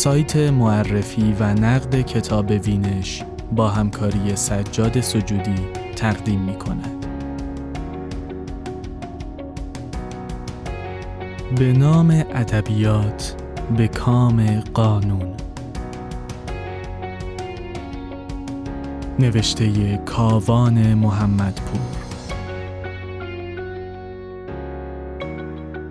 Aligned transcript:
سایت 0.00 0.36
معرفی 0.36 1.36
و 1.40 1.54
نقد 1.54 2.00
کتاب 2.00 2.50
وینش 2.50 3.22
با 3.52 3.68
همکاری 3.68 4.36
سجاد 4.36 5.00
سجودی 5.00 5.66
تقدیم 5.96 6.40
می 6.40 6.54
کند. 6.54 7.06
به 11.56 11.72
نام 11.72 12.10
ادبیات 12.10 13.34
به 13.76 13.88
کام 13.88 14.60
قانون 14.60 15.34
نوشته 19.20 19.96
کاوان 19.96 20.94
محمدپور. 20.94 21.80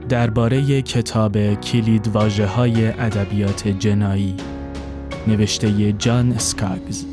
درباره 0.09 0.81
کتاب 0.81 1.53
کلید 1.53 2.07
واجه 2.07 2.45
های 2.45 2.87
ادبیات 2.87 3.67
جنایی 3.67 4.35
نوشته 5.27 5.91
جان 5.91 6.31
اسکاگز 6.31 7.05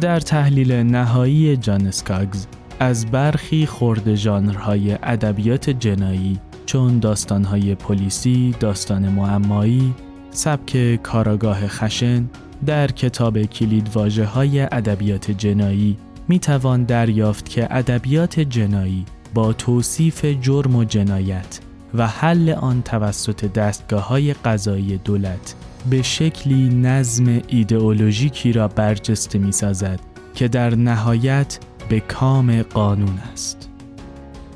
در 0.00 0.20
تحلیل 0.20 0.72
نهایی 0.72 1.56
جان 1.56 1.86
اسکاگز 1.86 2.46
از 2.80 3.06
برخی 3.06 3.66
خورد 3.66 4.14
ژانرهای 4.14 4.98
ادبیات 5.02 5.70
جنایی 5.70 6.40
چون 6.66 6.98
داستانهای 6.98 7.74
پلیسی، 7.74 8.54
داستان 8.60 9.08
معمایی، 9.08 9.94
سبک 10.30 11.02
کاراگاه 11.02 11.68
خشن 11.68 12.28
در 12.66 12.86
کتاب 12.86 13.42
کلید 13.42 13.90
واجه 13.94 14.24
های 14.24 14.60
ادبیات 14.60 15.30
جنایی 15.30 15.98
می 16.28 16.38
توان 16.38 16.84
دریافت 16.84 17.48
که 17.48 17.66
ادبیات 17.70 18.40
جنایی 18.40 19.04
با 19.34 19.52
توصیف 19.52 20.24
جرم 20.24 20.76
و 20.76 20.84
جنایت 20.84 21.60
و 21.94 22.06
حل 22.06 22.50
آن 22.50 22.82
توسط 22.82 23.52
دستگاه 23.52 24.08
های 24.08 24.34
قضایی 24.34 25.00
دولت 25.04 25.54
به 25.90 26.02
شکلی 26.02 26.68
نظم 26.68 27.42
ایدئولوژیکی 27.48 28.52
را 28.52 28.68
برجسته 28.68 29.38
می 29.38 29.52
سازد 29.52 30.00
که 30.34 30.48
در 30.48 30.74
نهایت 30.74 31.58
به 31.88 32.00
کام 32.00 32.62
قانون 32.62 33.18
است. 33.32 33.68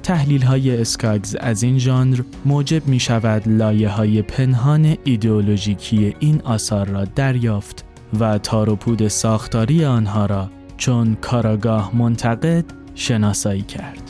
تحلیل 0.02 0.42
های 0.42 0.80
اسکاگز 0.80 1.36
از 1.40 1.62
این 1.62 1.78
ژانر 1.78 2.20
موجب 2.44 2.86
می 2.86 3.00
شود 3.00 3.42
لایه 3.46 3.88
های 3.88 4.22
پنهان 4.22 4.96
ایدئولوژیکی 5.04 6.14
این 6.18 6.40
آثار 6.44 6.88
را 6.88 7.04
دریافت 7.04 7.84
و 8.20 8.38
تاروپود 8.38 9.08
ساختاری 9.08 9.84
آنها 9.84 10.26
را 10.26 10.50
چون 10.76 11.14
کاراگاه 11.14 11.96
منتقد 11.96 12.64
شناسایی 12.94 13.62
کرد. 13.62 14.07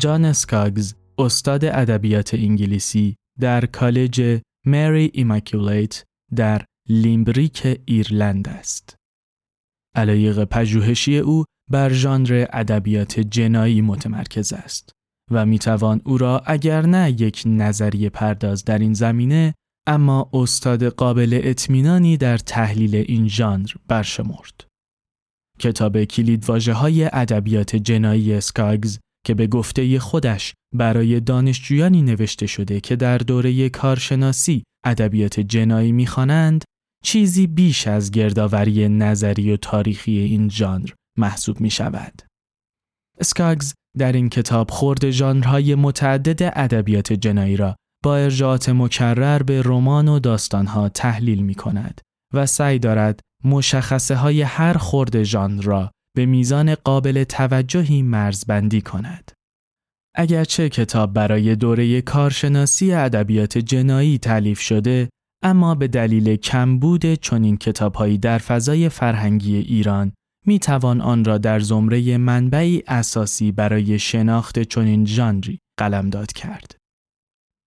جان 0.00 0.24
اسکاگز 0.24 0.94
استاد 1.18 1.64
ادبیات 1.64 2.34
انگلیسی 2.34 3.16
در 3.40 3.66
کالج 3.66 4.40
مری 4.66 5.10
ایماکولیت 5.14 6.04
در 6.36 6.64
لیمبریک 6.88 7.80
ایرلند 7.84 8.48
است. 8.48 8.96
علایق 9.94 10.44
پژوهشی 10.44 11.18
او 11.18 11.44
بر 11.70 11.92
ژانر 11.92 12.46
ادبیات 12.52 13.20
جنایی 13.20 13.80
متمرکز 13.80 14.52
است 14.52 14.92
و 15.30 15.46
می‌توان 15.46 16.00
او 16.04 16.18
را 16.18 16.42
اگر 16.46 16.86
نه 16.86 17.10
یک 17.20 17.42
نظریه 17.46 18.10
پرداز 18.10 18.64
در 18.64 18.78
این 18.78 18.94
زمینه 18.94 19.54
اما 19.86 20.30
استاد 20.32 20.84
قابل 20.84 21.40
اطمینانی 21.42 22.16
در 22.16 22.38
تحلیل 22.38 22.94
این 22.94 23.28
ژانر 23.28 23.70
برشمرد. 23.88 24.66
کتاب 25.58 26.04
کلید 26.04 26.44
های 26.68 27.04
ادبیات 27.04 27.76
جنایی 27.76 28.32
اسکاگز 28.32 28.98
که 29.24 29.34
به 29.34 29.46
گفته 29.46 29.98
خودش 29.98 30.54
برای 30.74 31.20
دانشجویانی 31.20 32.02
نوشته 32.02 32.46
شده 32.46 32.80
که 32.80 32.96
در 32.96 33.18
دوره 33.18 33.68
کارشناسی 33.68 34.64
ادبیات 34.84 35.40
جنایی 35.40 35.92
می‌خوانند 35.92 36.64
چیزی 37.04 37.46
بیش 37.46 37.86
از 37.86 38.10
گردآوری 38.10 38.88
نظری 38.88 39.52
و 39.52 39.56
تاریخی 39.56 40.18
این 40.18 40.48
ژانر 40.48 40.90
محسوب 41.18 41.60
می 41.60 41.70
شود. 41.70 42.22
اسکاگز 43.18 43.74
در 43.98 44.12
این 44.12 44.28
کتاب 44.28 44.70
خورد 44.70 45.10
ژانرهای 45.10 45.74
متعدد 45.74 46.52
ادبیات 46.56 47.12
جنایی 47.12 47.56
را 47.56 47.76
با 48.04 48.16
ارجاعات 48.16 48.68
مکرر 48.68 49.42
به 49.42 49.62
رمان 49.64 50.08
و 50.08 50.18
داستانها 50.18 50.88
تحلیل 50.88 51.42
می 51.42 51.54
کند 51.54 52.00
و 52.34 52.46
سعی 52.46 52.78
دارد 52.78 53.20
مشخصه 53.44 54.16
های 54.16 54.42
هر 54.42 54.72
خورد 54.72 55.22
ژانر 55.22 55.62
را 55.62 55.90
به 56.16 56.26
میزان 56.26 56.74
قابل 56.74 57.24
توجهی 57.24 58.02
مرزبندی 58.02 58.80
کند. 58.80 59.32
اگرچه 60.14 60.68
کتاب 60.68 61.12
برای 61.12 61.56
دوره 61.56 62.00
کارشناسی 62.00 62.92
ادبیات 62.92 63.58
جنایی 63.58 64.18
تعلیف 64.18 64.60
شده، 64.60 65.08
اما 65.42 65.74
به 65.74 65.88
دلیل 65.88 66.36
کمبود 66.36 67.14
چنین 67.14 67.56
کتابهایی 67.56 68.18
در 68.18 68.38
فضای 68.38 68.88
فرهنگی 68.88 69.56
ایران 69.56 70.12
می 70.46 70.58
توان 70.58 71.00
آن 71.00 71.24
را 71.24 71.38
در 71.38 71.60
زمره 71.60 72.18
منبعی 72.18 72.82
اساسی 72.86 73.52
برای 73.52 73.98
شناخت 73.98 74.58
چنین 74.58 75.06
ژانری 75.06 75.58
قلمداد 75.78 76.32
کرد. 76.32 76.76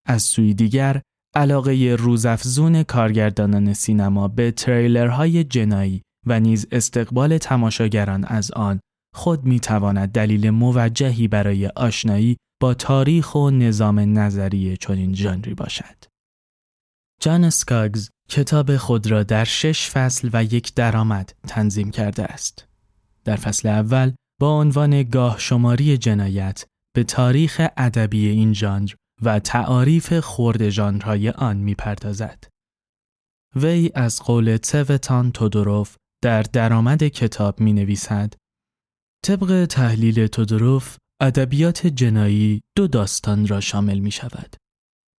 از 0.08 0.24
سوی 0.24 0.54
دیگر 0.54 1.02
علاقه 1.36 1.96
روزافزون 2.00 2.84
کارگردانان 2.84 3.74
سینما 3.74 4.28
به 4.28 4.52
تریلرهای 4.52 5.44
جنایی 5.44 6.02
و 6.26 6.40
نیز 6.40 6.68
استقبال 6.72 7.38
تماشاگران 7.38 8.24
از 8.26 8.52
آن 8.52 8.80
خود 9.16 9.44
می 9.44 9.60
تواند 9.60 10.10
دلیل 10.10 10.50
موجهی 10.50 11.28
برای 11.28 11.68
آشنایی 11.68 12.38
با 12.62 12.74
تاریخ 12.74 13.36
و 13.36 13.50
نظام 13.50 14.00
نظری 14.00 14.78
چنین 14.78 15.16
ژانری 15.16 15.54
باشد. 15.54 16.04
جان 17.22 17.44
اسکاگز 17.44 18.10
کتاب 18.30 18.78
خود 18.78 19.12
را 19.12 19.24
در 19.24 19.44
شش 19.44 19.90
فصل 19.90 20.30
و 20.34 20.44
یک 20.44 20.74
درآمد 20.74 21.34
تنظیم 21.48 21.92
کرده 21.92 22.24
است. 22.24 22.68
در 23.24 23.36
فصل 23.36 23.70
اول 23.70 24.12
با 24.42 24.60
عنوان 24.60 25.04
گاه 25.04 25.40
شماری 25.40 25.98
جنایت 25.98 26.66
به 26.96 27.04
تاریخ 27.04 27.68
ادبی 27.78 28.28
این 28.28 28.54
ژانر 28.54 28.92
و 29.22 29.40
تعاریف 29.40 30.14
خورد 30.14 30.70
ژانرهای 30.70 31.30
آن 31.30 31.58
می‌پردازد. 31.58 32.44
وی 33.56 33.92
از 33.96 34.22
قول 34.22 34.58
تفتان 34.58 35.32
تودوروف 35.32 35.96
در 36.24 36.42
درآمد 36.42 37.04
کتاب 37.04 37.60
می 37.60 37.74
نویسد 37.74 38.34
طبق 39.26 39.66
تحلیل 39.66 40.28
تودروف 40.28 40.98
ادبیات 41.22 41.88
جنایی 41.88 42.62
دو 42.78 42.88
داستان 42.88 43.48
را 43.48 43.60
شامل 43.60 44.00
می 44.00 44.12
شود. 44.12 44.56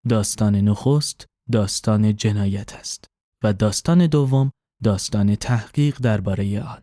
داستان 0.08 0.56
نخست 0.56 1.26
داستان 1.52 2.16
جنایت 2.16 2.74
است 2.74 3.04
و 3.44 3.52
داستان 3.52 4.06
دوم 4.06 4.50
داستان 4.84 5.36
تحقیق 5.36 5.98
درباره 5.98 6.62
آن. 6.62 6.82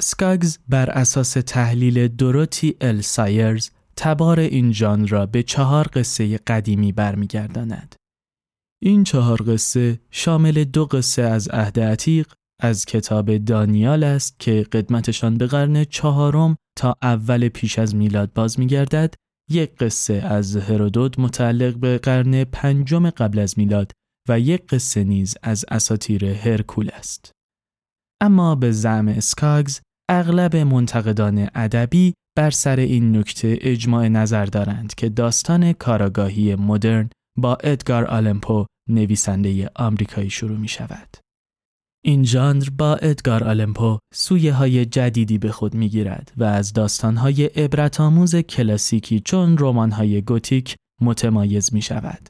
سکاگز 0.00 0.58
بر 0.68 0.90
اساس 0.90 1.32
تحلیل 1.32 2.08
دروتی 2.08 2.76
ال 2.80 3.00
سایرز 3.00 3.70
تبار 3.96 4.40
این 4.40 4.72
ژانر 4.72 5.08
را 5.08 5.26
به 5.26 5.42
چهار 5.42 5.88
قصه 5.94 6.38
قدیمی 6.38 6.92
برمیگرداند. 6.92 7.94
این 8.82 9.04
چهار 9.04 9.42
قصه 9.46 10.00
شامل 10.10 10.64
دو 10.64 10.86
قصه 10.86 11.22
از 11.22 11.48
عهد 11.48 11.80
عتیق 11.80 12.32
از 12.64 12.84
کتاب 12.84 13.36
دانیال 13.36 14.04
است 14.04 14.38
که 14.38 14.66
قدمتشان 14.72 15.38
به 15.38 15.46
قرن 15.46 15.84
چهارم 15.84 16.56
تا 16.78 16.96
اول 17.02 17.48
پیش 17.48 17.78
از 17.78 17.94
میلاد 17.94 18.32
باز 18.32 18.60
میگردد 18.60 19.14
یک 19.50 19.76
قصه 19.76 20.14
از 20.14 20.56
هرودوت 20.56 21.18
متعلق 21.18 21.76
به 21.76 21.98
قرن 21.98 22.44
پنجم 22.44 23.10
قبل 23.10 23.38
از 23.38 23.58
میلاد 23.58 23.92
و 24.28 24.40
یک 24.40 24.66
قصه 24.66 25.04
نیز 25.04 25.36
از 25.42 25.64
اساتیر 25.70 26.24
هرکول 26.24 26.90
است. 26.92 27.32
اما 28.20 28.54
به 28.54 28.72
زعم 28.72 29.08
اسکاگز 29.08 29.80
اغلب 30.10 30.56
منتقدان 30.56 31.48
ادبی 31.54 32.14
بر 32.36 32.50
سر 32.50 32.76
این 32.76 33.16
نکته 33.16 33.58
اجماع 33.60 34.08
نظر 34.08 34.46
دارند 34.46 34.94
که 34.94 35.08
داستان 35.08 35.72
کاراگاهی 35.72 36.54
مدرن 36.54 37.10
با 37.38 37.54
ادگار 37.54 38.04
آلن 38.04 38.41
پو 38.41 38.66
نویسنده 38.88 39.70
آمریکایی 39.76 40.30
شروع 40.30 40.58
می 40.58 40.68
شود. 40.68 41.21
این 42.04 42.24
ژانر 42.24 42.68
با 42.78 42.94
ادگار 42.94 43.44
آلن 43.44 43.76
پو 43.76 43.98
سویه 44.14 44.52
های 44.52 44.86
جدیدی 44.86 45.38
به 45.38 45.52
خود 45.52 45.74
می 45.74 45.88
گیرد 45.88 46.32
و 46.36 46.44
از 46.44 46.72
داستان 46.72 47.16
های 47.16 47.44
عبرت 47.44 48.00
آموز 48.00 48.36
کلاسیکی 48.36 49.20
چون 49.20 49.56
رمان 49.58 49.90
های 49.90 50.22
گوتیک 50.22 50.76
متمایز 51.00 51.74
می 51.74 51.82
شود. 51.82 52.28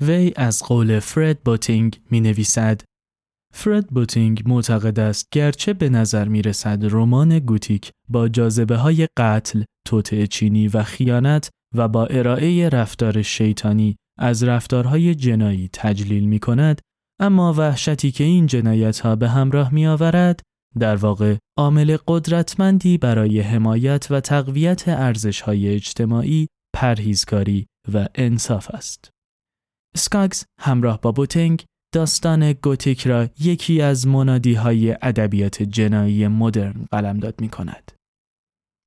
وی 0.00 0.32
از 0.36 0.62
قول 0.62 0.98
فرد 0.98 1.40
بوتینگ 1.42 2.00
می 2.10 2.20
نویسد 2.20 2.80
فرد 3.54 3.86
بوتینگ 3.86 4.42
معتقد 4.46 4.98
است 4.98 5.28
گرچه 5.32 5.72
به 5.72 5.88
نظر 5.88 6.28
می 6.28 6.42
رسد 6.42 6.94
رمان 6.94 7.38
گوتیک 7.38 7.90
با 8.08 8.28
جاذبه 8.28 8.76
های 8.76 9.08
قتل، 9.16 9.62
توطعه 9.86 10.26
چینی 10.26 10.68
و 10.68 10.82
خیانت 10.82 11.50
و 11.76 11.88
با 11.88 12.06
ارائه 12.06 12.68
رفتار 12.68 13.22
شیطانی 13.22 13.96
از 14.18 14.42
رفتارهای 14.42 15.14
جنایی 15.14 15.70
تجلیل 15.72 16.24
می 16.28 16.38
کند 16.38 16.80
اما 17.20 17.52
وحشتی 17.52 18.10
که 18.10 18.24
این 18.24 18.46
جنایت 18.46 19.00
ها 19.00 19.16
به 19.16 19.28
همراه 19.28 19.74
می 19.74 19.86
آورد 19.86 20.40
در 20.78 20.96
واقع 20.96 21.36
عامل 21.58 21.96
قدرتمندی 22.06 22.98
برای 22.98 23.40
حمایت 23.40 24.06
و 24.10 24.20
تقویت 24.20 24.88
ارزش 24.88 25.40
های 25.40 25.74
اجتماعی، 25.74 26.48
پرهیزکاری 26.76 27.66
و 27.94 28.08
انصاف 28.14 28.70
است. 28.70 29.10
سکاگز 29.96 30.44
همراه 30.60 31.00
با 31.00 31.12
بوتنگ 31.12 31.64
داستان 31.94 32.52
گوتیک 32.52 33.06
را 33.06 33.28
یکی 33.40 33.82
از 33.82 34.06
منادی 34.06 34.54
های 34.54 34.96
ادبیات 35.02 35.62
جنایی 35.62 36.28
مدرن 36.28 36.86
قلمداد 36.90 37.40
می 37.40 37.48
کند. 37.48 37.92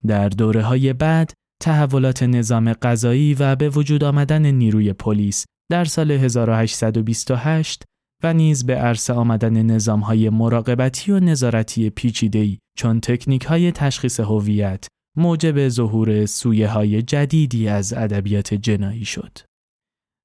در 0.08 0.30
دوره 0.30 0.62
های 0.62 0.94
بعد 0.94 1.34
تحولات 1.62 2.24
نظام 2.24 2.74
قضایی 2.74 3.34
و 3.34 3.56
به 3.56 3.70
وجود 3.70 4.04
آمدن 4.04 4.46
نیروی 4.46 4.94
پلیس 4.94 5.46
در 5.72 5.86
سال 5.86 6.12
1828 6.12 7.84
و 8.24 8.34
نیز 8.34 8.66
به 8.66 8.76
عرصه 8.76 9.14
آمدن 9.14 9.62
نظام 9.62 10.00
های 10.00 10.30
مراقبتی 10.30 11.12
و 11.12 11.20
نظارتی 11.20 11.90
پیچیده‌ای 11.90 12.58
چون 12.78 13.00
تکنیک 13.00 13.46
های 13.46 13.72
تشخیص 13.72 14.20
هویت 14.20 14.88
موجب 15.18 15.70
ظهور 15.70 16.26
سویه 16.26 16.68
های 16.68 17.02
جدیدی 17.02 17.68
از 17.68 17.94
ادبیات 17.94 18.54
جنایی 18.54 19.06
شد. 19.06 19.38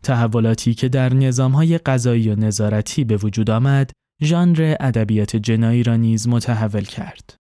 تحولاتی 0.03 0.75
که 0.75 0.89
در 0.89 1.15
نظام 1.15 1.53
های 1.53 1.79
قضایی 1.79 2.29
و 2.29 2.37
نظارتی 2.37 3.05
به 3.05 3.17
وجود 3.17 3.51
آمد، 3.51 3.91
ژانر 4.23 4.77
ادبیات 4.81 5.37
جنایی 5.37 5.83
را 5.83 5.97
نیز 5.97 6.29
متحول 6.29 6.85
کرد. 6.85 7.35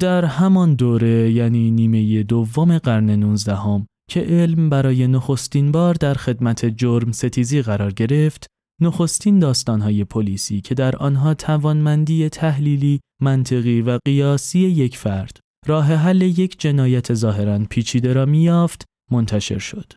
در 0.00 0.24
همان 0.24 0.74
دوره 0.74 1.32
یعنی 1.32 1.70
نیمه 1.70 2.22
دوم 2.22 2.78
قرن 2.78 3.10
19 3.10 3.54
هم 3.54 3.86
که 4.10 4.20
علم 4.20 4.70
برای 4.70 5.06
نخستین 5.06 5.72
بار 5.72 5.94
در 5.94 6.14
خدمت 6.14 6.66
جرم 6.66 7.12
ستیزی 7.12 7.62
قرار 7.62 7.92
گرفت، 7.92 8.46
نخستین 8.80 9.38
داستانهای 9.38 10.04
پلیسی 10.04 10.60
که 10.60 10.74
در 10.74 10.96
آنها 10.96 11.34
توانمندی 11.34 12.28
تحلیلی، 12.28 13.00
منطقی 13.22 13.80
و 13.80 13.98
قیاسی 14.04 14.58
یک 14.58 14.96
فرد 14.96 15.40
راه 15.66 15.86
حل 15.86 16.22
یک 16.22 16.60
جنایت 16.60 17.14
ظاهرا 17.14 17.58
پیچیده 17.70 18.12
را 18.12 18.26
میافت 18.26 18.84
منتشر 19.10 19.58
شد. 19.58 19.92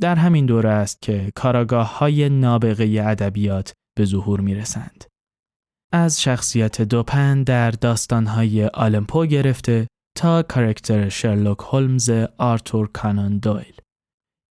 در 0.00 0.16
همین 0.16 0.46
دوره 0.46 0.70
است 0.70 1.02
که 1.02 1.30
کاراگاه 1.34 1.98
های 1.98 2.28
نابغه 2.28 3.02
ادبیات 3.06 3.72
به 3.96 4.04
ظهور 4.04 4.40
می 4.40 4.54
رسند. 4.54 5.04
از 5.92 6.22
شخصیت 6.22 6.82
دوپن 6.82 7.42
در 7.42 7.70
داستانهای 7.70 8.66
آلمپو 8.66 9.26
گرفته 9.26 9.86
تا 10.16 10.42
کارکتر 10.42 11.08
شرلوک 11.08 11.58
هولمز 11.58 12.10
آرتور 12.38 12.88
کانان 12.92 13.38
دویل. 13.38 13.74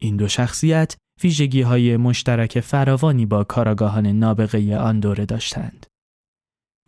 این 0.02 0.18
دو 0.18 0.28
شخصیت 0.28 0.96
ویژگی 1.24 1.62
های 1.62 1.98
مشترک 1.98 2.60
فراوانی 2.60 3.26
با 3.26 3.44
کاراگاهان 3.44 4.08
نابغه 4.08 4.78
آن 4.78 5.00
دوره 5.00 5.26
داشتند. 5.26 5.86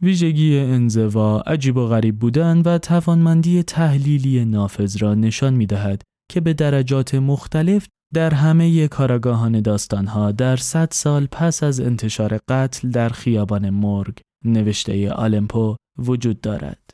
ویژگی 0.01 0.59
انزوا، 0.59 1.41
عجیب 1.41 1.77
و 1.77 1.87
غریب 1.87 2.19
بودن 2.19 2.61
و 2.65 2.77
توانمندی 2.77 3.63
تحلیلی 3.63 4.45
نافذ 4.45 4.97
را 4.97 5.15
نشان 5.15 5.53
می 5.53 5.65
دهد 5.65 6.01
که 6.31 6.41
به 6.41 6.53
درجات 6.53 7.15
مختلف 7.15 7.87
در 8.13 8.33
همه 8.33 8.87
کاراگاهان 8.87 9.61
داستانها 9.61 10.31
در 10.31 10.55
صد 10.55 10.87
سال 10.91 11.27
پس 11.31 11.63
از 11.63 11.79
انتشار 11.79 12.39
قتل 12.49 12.89
در 12.89 13.09
خیابان 13.09 13.69
مرگ 13.69 14.19
نوشته 14.45 15.11
آلمپو 15.11 15.75
وجود 15.97 16.41
دارد. 16.41 16.93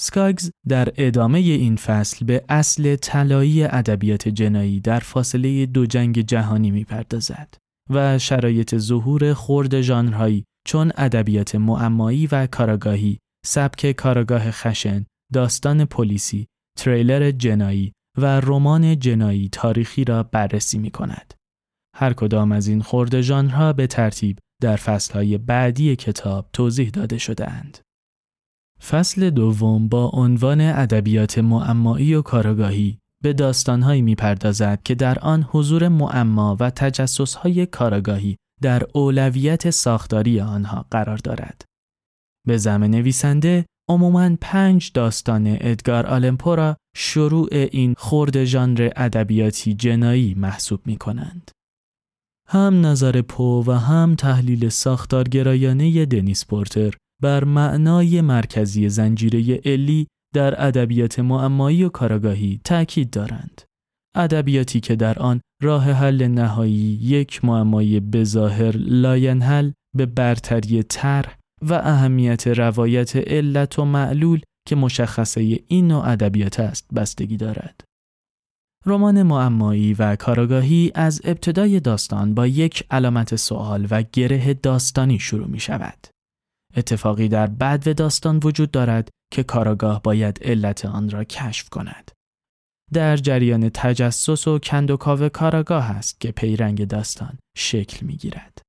سکاگز 0.00 0.50
در 0.68 0.88
ادامه 0.96 1.38
این 1.38 1.76
فصل 1.76 2.26
به 2.26 2.44
اصل 2.48 2.96
طلایی 2.96 3.64
ادبیات 3.64 4.28
جنایی 4.28 4.80
در 4.80 4.98
فاصله 4.98 5.66
دو 5.66 5.86
جنگ 5.86 6.20
جهانی 6.20 6.70
می‌پردازد 6.70 7.54
و 7.90 8.18
شرایط 8.18 8.76
ظهور 8.76 9.34
خرد 9.34 9.80
ژانرهایی 9.80 10.44
چون 10.66 10.92
ادبیات 10.96 11.54
معمایی 11.54 12.26
و 12.26 12.46
کاراگاهی، 12.46 13.18
سبک 13.46 13.92
کاراگاه 13.92 14.50
خشن، 14.50 15.04
داستان 15.32 15.84
پلیسی، 15.84 16.46
تریلر 16.78 17.30
جنایی 17.30 17.92
و 18.18 18.40
رمان 18.40 18.98
جنایی 18.98 19.48
تاریخی 19.52 20.04
را 20.04 20.22
بررسی 20.22 20.78
می 20.78 20.90
کند. 20.90 21.34
هر 21.96 22.12
کدام 22.12 22.52
از 22.52 22.68
این 22.68 22.82
خرد 22.82 23.20
ژانرها 23.20 23.72
به 23.72 23.86
ترتیب 23.86 24.38
در 24.62 24.76
فصلهای 24.76 25.38
بعدی 25.38 25.96
کتاب 25.96 26.48
توضیح 26.52 26.90
داده 26.90 27.18
شدهاند. 27.18 27.78
فصل 28.82 29.30
دوم 29.30 29.88
با 29.88 30.06
عنوان 30.06 30.60
ادبیات 30.60 31.38
معمایی 31.38 32.14
و 32.14 32.22
کاراگاهی 32.22 32.98
به 33.22 33.32
داستانهایی 33.32 34.02
می‌پردازد 34.02 34.82
که 34.84 34.94
در 34.94 35.18
آن 35.18 35.48
حضور 35.50 35.88
معما 35.88 36.56
و 36.60 36.70
تجسسهای 36.70 37.66
کاراگاهی 37.66 38.36
در 38.62 38.82
اولویت 38.94 39.70
ساختاری 39.70 40.40
آنها 40.40 40.86
قرار 40.90 41.16
دارد. 41.16 41.64
به 42.46 42.56
زم 42.56 42.84
نویسنده 42.84 43.66
عموماً 43.88 44.36
پنج 44.40 44.90
داستان 44.94 45.46
ادگار 45.60 46.06
آلمپو 46.06 46.56
را 46.56 46.76
شروع 46.96 47.48
این 47.52 47.94
خرد 47.98 48.44
ژانر 48.44 48.90
ادبیاتی 48.96 49.74
جنایی 49.74 50.34
محسوب 50.34 50.80
می 50.86 50.96
کنند. 50.96 51.50
هم 52.48 52.86
نظر 52.86 53.22
پو 53.22 53.64
و 53.66 53.72
هم 53.72 54.14
تحلیل 54.14 54.68
ساختارگرایانه 54.68 56.06
دنیس 56.06 56.46
پورتر 56.46 56.94
بر 57.22 57.44
معنای 57.44 58.20
مرکزی 58.20 58.88
زنجیره 58.88 59.60
علی 59.64 60.06
در 60.34 60.66
ادبیات 60.66 61.18
معمایی 61.18 61.84
و 61.84 61.88
کاراگاهی 61.88 62.60
تأکید 62.64 63.10
دارند. 63.10 63.62
ادبیاتی 64.16 64.80
که 64.80 64.96
در 64.96 65.18
آن 65.18 65.40
راه 65.62 65.90
حل 65.90 66.26
نهایی 66.26 66.98
یک 67.02 67.44
معمای 67.44 68.00
بظاهر 68.00 68.76
لاینحل 68.76 69.70
به 69.96 70.06
برتری 70.06 70.82
طرح 70.82 71.36
و 71.62 71.74
اهمیت 71.74 72.46
روایت 72.46 73.16
علت 73.16 73.78
و 73.78 73.84
معلول 73.84 74.40
که 74.68 74.76
مشخصه 74.76 75.40
این 75.68 75.88
نوع 75.88 76.08
ادبیات 76.08 76.60
است 76.60 76.86
بستگی 76.94 77.36
دارد. 77.36 77.84
رمان 78.86 79.22
معمایی 79.22 79.94
و 79.94 80.16
کاراگاهی 80.16 80.92
از 80.94 81.20
ابتدای 81.24 81.80
داستان 81.80 82.34
با 82.34 82.46
یک 82.46 82.84
علامت 82.90 83.36
سوال 83.36 83.86
و 83.90 84.02
گره 84.12 84.54
داستانی 84.54 85.18
شروع 85.18 85.46
می 85.46 85.60
شود. 85.60 86.17
اتفاقی 86.76 87.28
در 87.28 87.46
بدو 87.46 87.96
داستان 87.96 88.40
وجود 88.44 88.70
دارد 88.70 89.08
که 89.32 89.42
کاراگاه 89.42 90.02
باید 90.02 90.38
علت 90.42 90.84
آن 90.84 91.10
را 91.10 91.24
کشف 91.24 91.68
کند. 91.68 92.10
در 92.92 93.16
جریان 93.16 93.68
تجسس 93.74 94.48
و 94.48 94.58
کندوکاو 94.58 95.28
کاراگاه 95.28 95.90
است 95.90 96.20
که 96.20 96.32
پیرنگ 96.32 96.84
داستان 96.84 97.38
شکل 97.56 98.06
می 98.06 98.16
گیرد. 98.16 98.62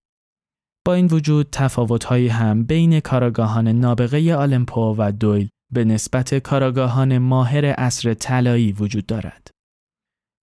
با 0.85 0.93
این 0.93 1.05
وجود 1.05 1.47
تفاوتهایی 1.51 2.27
هم 2.27 2.63
بین 2.63 2.99
کاراگاهان 2.99 3.67
نابغه 3.67 4.35
آلمپو 4.35 4.95
و 4.97 5.11
دویل 5.11 5.49
به 5.73 5.85
نسبت 5.85 6.35
کاراگاهان 6.35 7.17
ماهر 7.17 7.65
اصر 7.65 8.13
طلایی 8.13 8.71
وجود 8.71 9.05
دارد. 9.05 9.51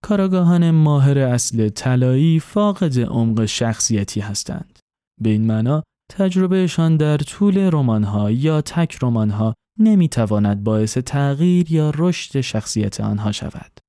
کاراگاهان 0.04 0.70
ماهر 0.70 1.18
اصل 1.18 1.68
طلایی 1.68 2.40
فاقد 2.40 2.98
عمق 2.98 3.44
شخصیتی 3.44 4.20
هستند. 4.20 4.78
به 5.22 5.30
این 5.30 5.46
معنا 5.46 5.82
تجربهشان 6.10 6.96
در 6.96 7.16
طول 7.16 7.70
رمان‌ها 7.72 8.30
یا 8.30 8.60
تک 8.60 8.98
رمان‌ها 9.02 9.54
نمی‌تواند 9.78 10.64
باعث 10.64 10.98
تغییر 10.98 11.72
یا 11.72 11.92
رشد 11.96 12.40
شخصیت 12.40 13.00
آنها 13.00 13.32
شود. 13.32 13.80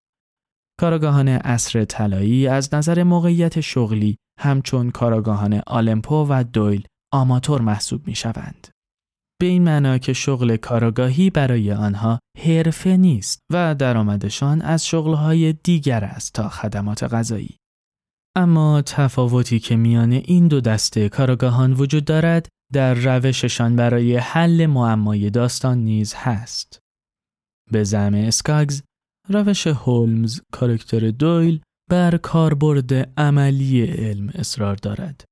کاراگاهان 0.80 1.28
اصر 1.28 1.86
طلایی 1.86 2.48
از 2.48 2.74
نظر 2.74 3.04
موقعیت 3.04 3.62
شغلی 3.62 4.18
همچون 4.40 4.92
کاراگاهان 4.92 5.62
آلمپو 5.68 6.26
و 6.30 6.44
دویل 6.54 6.88
آماتور 7.14 7.62
محسوب 7.62 8.08
می 8.08 8.16
شوند. 8.16 8.68
به 9.42 9.48
این 9.48 9.64
معنا 9.64 9.98
که 9.98 10.14
شغل 10.14 10.56
کاراگاهی 10.56 11.30
برای 11.30 11.72
آنها 11.72 12.20
حرفه 12.40 12.98
نیست 12.98 13.40
و 13.54 13.76
درآمدشان 13.76 14.62
از 14.62 14.88
شغلهای 14.88 15.54
دیگر 15.54 16.04
است 16.04 16.34
تا 16.34 16.50
خدمات 16.50 17.04
غذایی. 17.04 17.57
اما 18.38 18.82
تفاوتی 18.82 19.60
که 19.60 19.76
میان 19.76 20.12
این 20.12 20.48
دو 20.48 20.62
دسته 20.62 21.10
کاراگاهان 21.10 21.74
وجود 21.74 22.06
دارد 22.06 22.50
در 22.74 22.94
روششان 22.94 23.76
برای 23.76 24.16
حل 24.16 24.66
معمای 24.66 25.30
داستان 25.30 25.78
نیز 25.78 26.14
هست. 26.14 26.80
به 27.72 27.84
زعم 27.84 28.14
اسکاگز 28.14 28.82
روش 29.30 29.68
هولمز 29.68 30.42
کارکتر 30.52 31.12
دویل 31.12 31.62
بر 31.90 32.18
کاربرد 32.18 33.20
عملی 33.20 33.84
علم 33.86 34.30
اصرار 34.34 34.76
دارد. 34.76 35.24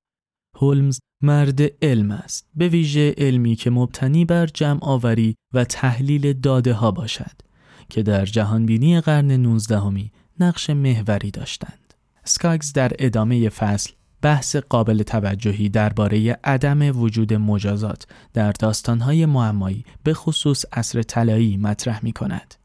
هولمز 0.56 1.00
مرد 1.24 1.62
علم 1.84 2.12
است 2.12 2.50
به 2.56 2.68
ویژه 2.68 3.14
علمی 3.18 3.56
که 3.56 3.70
مبتنی 3.70 4.26
بر 4.26 4.46
جمع 4.46 4.80
آوری 4.82 5.36
و 5.54 5.64
تحلیل 5.64 6.34
داده 6.34 6.74
ها 6.74 6.92
باشد 6.92 7.42
که 7.90 8.04
در 8.04 8.26
جهانبینی 8.26 9.02
قرن 9.02 9.32
19 9.32 10.12
نقش 10.40 10.70
محوری 10.70 11.32
داشتند. 11.32 11.85
سکاگز 12.26 12.74
در 12.74 12.92
ادامه 13.00 13.50
فصل 13.50 13.92
بحث 14.22 14.56
قابل 14.56 15.04
توجهی 15.04 15.70
درباره 15.70 16.40
عدم 16.44 17.00
وجود 17.02 17.34
مجازات 17.34 18.08
در 18.34 18.52
داستانهای 18.52 19.26
معمایی 19.26 19.86
به 20.04 20.14
خصوص 20.14 20.66
اصر 20.74 21.02
طلایی 21.02 21.58
مطرح 21.58 22.00
می 22.04 22.12
کند. 22.12 22.56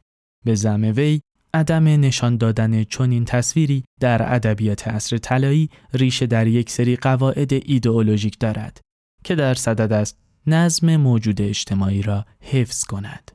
به 0.44 0.54
زم 0.54 0.82
وی 0.96 1.20
عدم 1.54 1.84
نشان 1.84 2.36
دادن 2.36 2.84
چنین 2.84 3.24
تصویری 3.24 3.84
در 4.00 4.34
ادبیات 4.34 4.88
عصر 4.88 5.18
طلایی 5.18 5.70
ریشه 5.94 6.26
در 6.26 6.46
یک 6.46 6.70
سری 6.70 6.96
قواعد 6.96 7.52
ایدئولوژیک 7.52 8.38
دارد 8.38 8.80
که 9.24 9.34
در 9.34 9.54
صدد 9.54 9.92
است 9.92 10.18
نظم 10.46 10.96
موجود 10.96 11.42
اجتماعی 11.42 12.02
را 12.02 12.24
حفظ 12.40 12.84
کند. 12.84 13.30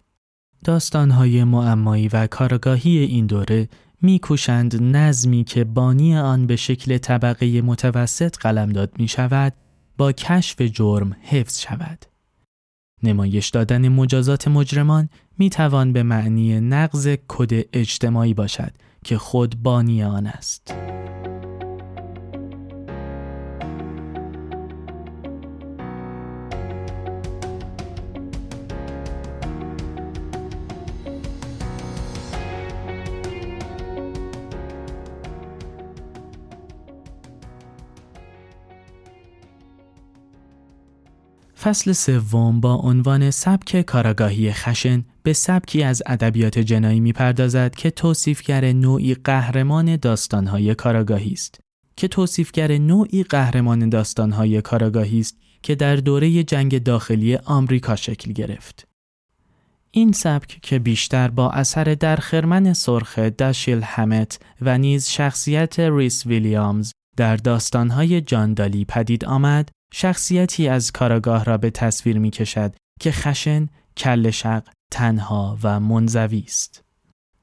داستانهای 0.63 1.43
معمایی 1.43 2.07
و 2.07 2.27
کارگاهی 2.27 2.97
این 2.97 3.25
دوره 3.25 3.69
میکوشند 4.01 4.83
نظمی 4.83 5.43
که 5.43 5.63
بانی 5.63 6.17
آن 6.17 6.47
به 6.47 6.55
شکل 6.55 6.97
طبقه 6.97 7.61
متوسط 7.61 8.37
قلمداد 8.37 8.91
می 8.97 9.07
شود 9.07 9.53
با 9.97 10.11
کشف 10.11 10.61
جرم 10.61 11.15
حفظ 11.21 11.59
شود. 11.59 12.05
نمایش 13.03 13.49
دادن 13.49 13.87
مجازات 13.87 14.47
مجرمان 14.47 15.09
می 15.37 15.49
توان 15.49 15.93
به 15.93 16.03
معنی 16.03 16.59
نقض 16.59 17.07
کد 17.27 17.65
اجتماعی 17.73 18.33
باشد 18.33 18.71
که 19.03 19.17
خود 19.17 19.63
بانی 19.63 20.03
آن 20.03 20.27
است. 20.27 20.73
فصل 41.65 41.91
سوم 41.91 42.59
با 42.59 42.73
عنوان 42.73 43.31
سبک 43.31 43.81
کاراگاهی 43.81 44.51
خشن 44.51 45.05
به 45.23 45.33
سبکی 45.33 45.83
از 45.83 46.03
ادبیات 46.05 46.59
جنایی 46.59 46.99
می‌پردازد 46.99 47.75
که 47.75 47.91
توصیفگر 47.91 48.73
نوعی 48.73 49.15
قهرمان 49.15 49.95
داستانهای 49.95 50.75
کاراگاهی 50.75 51.31
است 51.31 51.59
که 51.95 52.07
توصیفگر 52.07 52.77
نوعی 52.77 53.23
قهرمان 53.23 53.89
داستانهای 53.89 54.61
کاراگاهی 54.61 55.19
است 55.19 55.37
که 55.61 55.75
در 55.75 55.95
دوره 55.95 56.43
جنگ 56.43 56.83
داخلی 56.83 57.35
آمریکا 57.35 57.95
شکل 57.95 58.31
گرفت. 58.31 58.87
این 59.91 60.11
سبک 60.11 60.59
که 60.61 60.79
بیشتر 60.79 61.27
با 61.27 61.51
اثر 61.51 61.83
در 61.83 62.15
خرمن 62.15 62.73
سرخ 62.73 63.19
داشیل 63.19 63.81
همت 63.83 64.39
و 64.61 64.77
نیز 64.77 65.07
شخصیت 65.07 65.79
ریس 65.79 66.25
ویلیامز 66.25 66.91
در 67.17 67.35
داستانهای 67.35 68.21
جاندالی 68.21 68.85
پدید 68.85 69.25
آمد 69.25 69.69
شخصیتی 69.97 70.67
از 70.67 70.91
کاراگاه 70.91 71.43
را 71.43 71.57
به 71.57 71.69
تصویر 71.69 72.19
می 72.19 72.31
کشد 72.31 72.75
که 72.99 73.11
خشن، 73.11 73.67
کل 73.97 74.29
شق، 74.29 74.63
تنها 74.91 75.57
و 75.63 75.79
منزوی 75.79 76.43
است. 76.47 76.83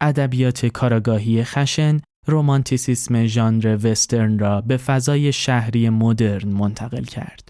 ادبیات 0.00 0.66
کاراگاهی 0.66 1.44
خشن 1.44 2.00
رومانتیسیسم 2.26 3.26
ژانر 3.26 3.78
وسترن 3.82 4.38
را 4.38 4.60
به 4.60 4.76
فضای 4.76 5.32
شهری 5.32 5.88
مدرن 5.88 6.48
منتقل 6.48 7.04
کرد. 7.04 7.48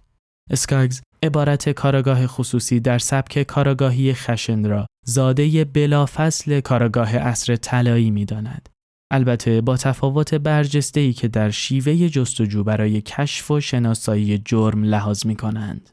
اسکاگز 0.51 1.01
عبارت 1.23 1.69
کاراگاه 1.69 2.27
خصوصی 2.27 2.81
در 2.81 2.99
سبک 2.99 3.43
کاراگاهی 3.43 4.15
خشن 4.15 4.65
را 4.65 4.87
زاده 5.07 5.65
بلافصل 5.65 6.61
کاراگاه 6.61 7.15
اصر 7.15 7.57
طلایی 7.57 8.11
می 8.11 8.25
داند. 8.25 8.69
البته 9.15 9.61
با 9.61 9.77
تفاوت 9.77 10.35
برجسته 10.35 11.01
ای 11.01 11.13
که 11.13 11.29
در 11.29 11.51
شیوه 11.51 12.09
جستجو 12.09 12.65
برای 12.65 13.01
کشف 13.01 13.51
و 13.51 13.61
شناسایی 13.61 14.39
جرم 14.39 14.85
لحاظ 14.85 15.27
می 15.27 15.37
کنند. 15.37 15.91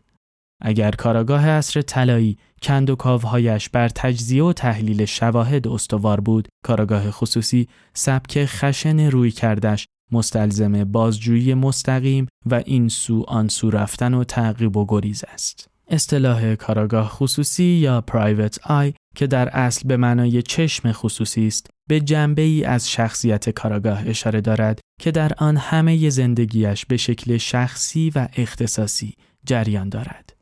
اگر 0.61 0.91
کاراگاه 0.91 1.47
اصر 1.47 1.81
طلایی 1.81 2.37
کند 2.61 2.89
و 2.89 2.95
کاوهایش 2.95 3.69
بر 3.69 3.89
تجزیه 3.89 4.43
و 4.43 4.53
تحلیل 4.53 5.05
شواهد 5.05 5.67
استوار 5.67 6.19
بود، 6.19 6.47
کاراگاه 6.65 7.11
خصوصی 7.11 7.67
سبک 7.93 8.45
خشن 8.45 8.99
روی 8.99 9.31
کردش 9.31 9.85
مستلزم 10.11 10.83
بازجویی 10.83 11.53
مستقیم 11.53 12.27
و 12.45 12.61
این 12.65 12.89
سو 12.89 13.23
آن 13.27 13.47
سو 13.47 13.69
رفتن 13.69 14.13
و 14.13 14.23
تعقیب 14.23 14.77
و 14.77 14.85
گریز 14.89 15.23
است. 15.33 15.67
اصطلاح 15.87 16.55
کاراگاه 16.55 17.09
خصوصی 17.09 17.63
یا 17.63 18.01
پرایوت 18.01 18.59
آی 18.63 18.93
که 19.15 19.27
در 19.27 19.49
اصل 19.49 19.87
به 19.87 19.97
معنای 19.97 20.41
چشم 20.41 20.91
خصوصی 20.91 21.47
است 21.47 21.67
به 21.89 21.99
جنبه 21.99 22.41
ای 22.41 22.63
از 22.63 22.91
شخصیت 22.91 23.49
کاراگاه 23.49 24.07
اشاره 24.07 24.41
دارد 24.41 24.79
که 25.01 25.11
در 25.11 25.31
آن 25.37 25.57
همه 25.57 26.09
زندگیش 26.09 26.85
به 26.85 26.97
شکل 26.97 27.37
شخصی 27.37 28.11
و 28.15 28.27
اختصاصی 28.35 29.13
جریان 29.45 29.89
دارد. 29.89 30.35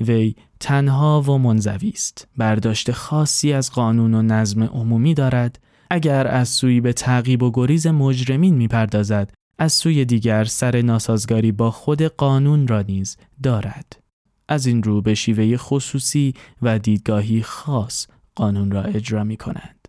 وی 0.00 0.34
تنها 0.60 1.22
و 1.22 1.38
منزوی 1.38 1.88
است. 1.88 2.28
برداشت 2.36 2.92
خاصی 2.92 3.52
از 3.52 3.72
قانون 3.72 4.14
و 4.14 4.22
نظم 4.22 4.62
عمومی 4.62 5.14
دارد. 5.14 5.58
اگر 5.90 6.26
از 6.26 6.48
سوی 6.48 6.80
به 6.80 6.92
تعقیب 6.92 7.42
و 7.42 7.50
گریز 7.54 7.86
مجرمین 7.86 8.54
می‌پردازد، 8.54 9.32
از 9.58 9.72
سوی 9.72 10.04
دیگر 10.04 10.44
سر 10.44 10.82
ناسازگاری 10.82 11.52
با 11.52 11.70
خود 11.70 12.02
قانون 12.02 12.66
را 12.66 12.82
نیز 12.82 13.16
دارد. 13.42 14.05
از 14.48 14.66
این 14.66 14.82
رو 14.82 15.02
به 15.02 15.14
شیوه 15.14 15.56
خصوصی 15.56 16.34
و 16.62 16.78
دیدگاهی 16.78 17.42
خاص 17.42 18.06
قانون 18.34 18.70
را 18.70 18.82
اجرا 18.82 19.24
می 19.24 19.36
کند. 19.36 19.88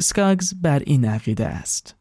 سکاگز 0.00 0.54
بر 0.62 0.78
این 0.78 1.04
عقیده 1.04 1.46
است. 1.46 1.94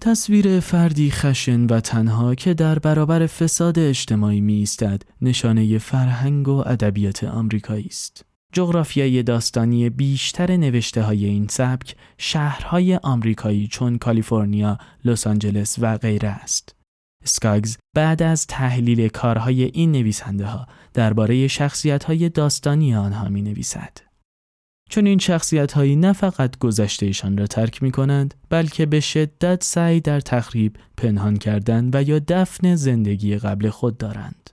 تصویر 0.00 0.60
فردی 0.60 1.10
خشن 1.10 1.66
و 1.66 1.80
تنها 1.80 2.34
که 2.34 2.54
در 2.54 2.78
برابر 2.78 3.26
فساد 3.26 3.78
اجتماعی 3.78 4.40
می 4.40 4.54
ایستد 4.54 5.02
نشانه 5.22 5.78
فرهنگ 5.78 6.48
و 6.48 6.62
ادبیات 6.66 7.24
آمریکایی 7.24 7.86
است. 7.86 8.24
جغرافیای 8.52 9.22
داستانی 9.22 9.90
بیشتر 9.90 10.56
نوشته 10.56 11.02
های 11.02 11.24
این 11.24 11.46
سبک 11.50 11.96
شهرهای 12.18 12.96
آمریکایی 12.96 13.68
چون 13.68 13.98
کالیفرنیا، 13.98 14.78
لس 15.04 15.26
آنجلس 15.26 15.76
و 15.78 15.98
غیره 15.98 16.28
است. 16.28 16.79
سکاگز 17.24 17.76
بعد 17.96 18.22
از 18.22 18.46
تحلیل 18.46 19.08
کارهای 19.08 19.64
این 19.64 19.92
نویسنده 19.92 20.46
ها 20.46 20.66
درباره 20.94 21.48
شخصیت 21.48 22.04
های 22.04 22.28
داستانی 22.28 22.94
آنها 22.94 23.28
می 23.28 23.42
نویسد. 23.42 23.98
چون 24.90 25.06
این 25.06 25.18
شخصیت 25.18 25.72
هایی 25.72 25.96
نه 25.96 26.12
فقط 26.12 26.58
گذشتهشان 26.58 27.38
را 27.38 27.46
ترک 27.46 27.82
می 27.82 27.90
کنند 27.90 28.34
بلکه 28.48 28.86
به 28.86 29.00
شدت 29.00 29.64
سعی 29.64 30.00
در 30.00 30.20
تخریب 30.20 30.76
پنهان 30.96 31.36
کردن 31.36 31.90
و 31.94 32.02
یا 32.02 32.20
دفن 32.28 32.74
زندگی 32.74 33.38
قبل 33.38 33.70
خود 33.70 33.98
دارند. 33.98 34.50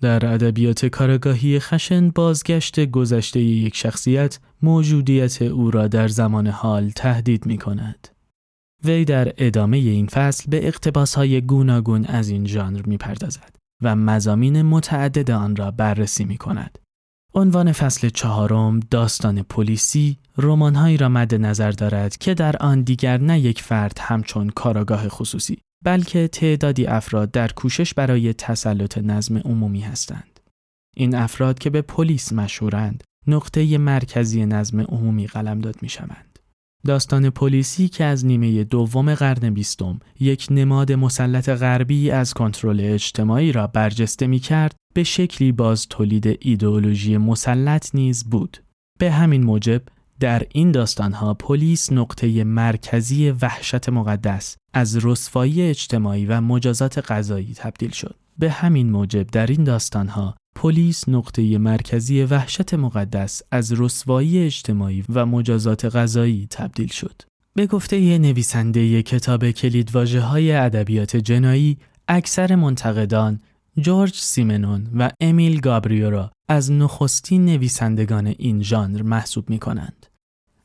در 0.00 0.26
ادبیات 0.26 0.86
کارگاهی 0.86 1.60
خشن 1.60 2.10
بازگشت 2.10 2.80
گذشته 2.80 3.40
یک 3.40 3.76
شخصیت 3.76 4.38
موجودیت 4.62 5.42
او 5.42 5.70
را 5.70 5.88
در 5.88 6.08
زمان 6.08 6.46
حال 6.46 6.90
تهدید 6.90 7.46
می 7.46 7.58
کند. 7.58 8.08
وی 8.84 9.04
در 9.04 9.32
ادامه 9.36 9.76
این 9.76 10.06
فصل 10.06 10.50
به 10.50 10.72
های 11.16 11.40
گوناگون 11.40 12.04
از 12.04 12.28
این 12.28 12.46
ژانر 12.46 12.82
می‌پردازد 12.86 13.56
و 13.82 13.96
مزامین 13.96 14.62
متعدد 14.62 15.30
آن 15.30 15.56
را 15.56 15.70
بررسی 15.70 16.24
می 16.24 16.36
کند. 16.36 16.78
عنوان 17.34 17.72
فصل 17.72 18.08
چهارم 18.08 18.80
داستان 18.80 19.42
پلیسی 19.42 20.18
رمانهایی 20.38 20.96
را 20.96 21.08
مد 21.08 21.34
نظر 21.34 21.70
دارد 21.70 22.16
که 22.16 22.34
در 22.34 22.56
آن 22.56 22.82
دیگر 22.82 23.18
نه 23.20 23.40
یک 23.40 23.62
فرد 23.62 23.98
همچون 24.00 24.50
کاراگاه 24.50 25.08
خصوصی 25.08 25.58
بلکه 25.84 26.28
تعدادی 26.28 26.86
افراد 26.86 27.30
در 27.30 27.48
کوشش 27.48 27.94
برای 27.94 28.32
تسلط 28.32 28.98
نظم 28.98 29.38
عمومی 29.38 29.80
هستند. 29.80 30.40
این 30.96 31.14
افراد 31.14 31.58
که 31.58 31.70
به 31.70 31.82
پلیس 31.82 32.32
مشهورند 32.32 33.04
نقطه 33.26 33.78
مرکزی 33.78 34.46
نظم 34.46 34.80
عمومی 34.80 35.26
قلمداد 35.26 35.76
می 35.82 35.88
شوند. 35.88 36.33
داستان 36.86 37.30
پلیسی 37.30 37.88
که 37.88 38.04
از 38.04 38.26
نیمه 38.26 38.64
دوم 38.64 39.14
قرن 39.14 39.50
بیستم 39.50 40.00
یک 40.20 40.46
نماد 40.50 40.92
مسلط 40.92 41.48
غربی 41.48 42.10
از 42.10 42.34
کنترل 42.34 42.80
اجتماعی 42.80 43.52
را 43.52 43.66
برجسته 43.66 44.26
می 44.26 44.38
کرد 44.38 44.76
به 44.94 45.04
شکلی 45.04 45.52
باز 45.52 45.86
تولید 45.88 46.38
ایدئولوژی 46.40 47.16
مسلط 47.16 47.94
نیز 47.94 48.24
بود. 48.24 48.62
به 48.98 49.10
همین 49.10 49.44
موجب 49.44 49.82
در 50.20 50.42
این 50.52 50.72
داستانها 50.72 51.34
پلیس 51.34 51.92
نقطه 51.92 52.44
مرکزی 52.44 53.30
وحشت 53.30 53.88
مقدس 53.88 54.56
از 54.74 55.04
رسوایی 55.04 55.62
اجتماعی 55.62 56.26
و 56.26 56.40
مجازات 56.40 56.98
قضایی 56.98 57.54
تبدیل 57.54 57.90
شد. 57.90 58.16
به 58.38 58.50
همین 58.50 58.90
موجب 58.90 59.26
در 59.26 59.46
این 59.46 59.64
داستانها 59.64 60.34
پلیس 60.54 61.08
نقطه 61.08 61.58
مرکزی 61.58 62.22
وحشت 62.22 62.74
مقدس 62.74 63.42
از 63.50 63.80
رسوایی 63.80 64.38
اجتماعی 64.38 65.04
و 65.14 65.26
مجازات 65.26 65.84
غذایی 65.84 66.46
تبدیل 66.50 66.88
شد. 66.88 67.22
به 67.54 67.66
گفته 67.66 67.98
یه 67.98 68.18
نویسنده 68.18 69.02
کتاب 69.02 69.50
کلیدواژه 69.50 70.20
های 70.20 70.52
ادبیات 70.52 71.16
جنایی، 71.16 71.78
اکثر 72.08 72.54
منتقدان 72.54 73.40
جورج 73.78 74.14
سیمنون 74.14 74.86
و 74.94 75.10
امیل 75.20 75.60
گابریورا 75.60 76.30
از 76.48 76.72
نخستین 76.72 77.44
نویسندگان 77.44 78.26
این 78.26 78.62
ژانر 78.62 79.02
محسوب 79.02 79.50
می 79.50 79.58
کنند. 79.58 80.06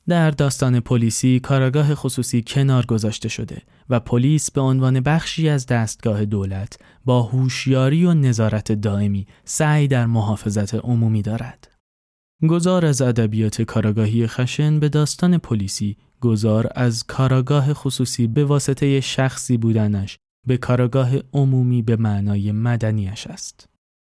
در 0.08 0.32
داستان 0.32 0.80
پلیسی 0.80 1.40
کاراگاه 1.40 1.96
خصوصی 1.96 2.44
کنار 2.48 2.86
گذاشته 2.86 3.30
شده 3.30 3.62
و 3.90 4.00
پلیس 4.00 4.52
به 4.52 4.62
عنوان 4.62 5.00
بخشی 5.00 5.50
از 5.50 5.66
دستگاه 5.66 6.26
دولت 6.26 6.78
با 7.10 7.22
هوشیاری 7.22 8.06
و 8.06 8.14
نظارت 8.14 8.72
دائمی 8.72 9.28
سعی 9.46 9.88
در 9.88 10.06
محافظت 10.06 10.76
عمومی 10.76 11.22
دارد. 11.22 11.72
گذار 12.50 12.86
از 12.86 13.02
ادبیات 13.02 13.62
کاراگاهی 13.62 14.28
خشن 14.28 14.80
به 14.80 14.90
داستان 14.90 15.38
پلیسی 15.38 15.98
گذار 16.22 16.72
از 16.76 17.04
کاراگاه 17.04 17.74
خصوصی 17.74 18.28
به 18.28 18.46
واسطه 18.46 19.00
شخصی 19.00 19.58
بودنش 19.58 20.18
به 20.48 20.58
کاراگاه 20.58 21.12
عمومی 21.34 21.82
به 21.82 21.96
معنای 21.96 22.52
مدنیش 22.52 23.28
است. 23.28 23.70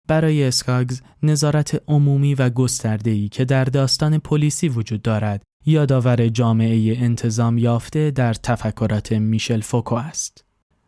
برای 0.09 0.45
اسکاگز 0.45 1.01
نظارت 1.23 1.83
عمومی 1.89 2.35
و 2.35 2.51
گسترده‌ای 2.51 3.29
که 3.29 3.45
در 3.45 3.65
داستان 3.65 4.19
پلیسی 4.19 4.69
وجود 4.69 5.03
دارد 5.03 5.43
یادآور 5.67 6.29
جامعه 6.29 6.99
انتظام 6.99 7.59
یافته 7.59 8.11
در 8.11 8.35
تفکرات 8.35 9.13
میشل 9.13 9.61
فوکو 9.61 9.95
است. 9.95 10.44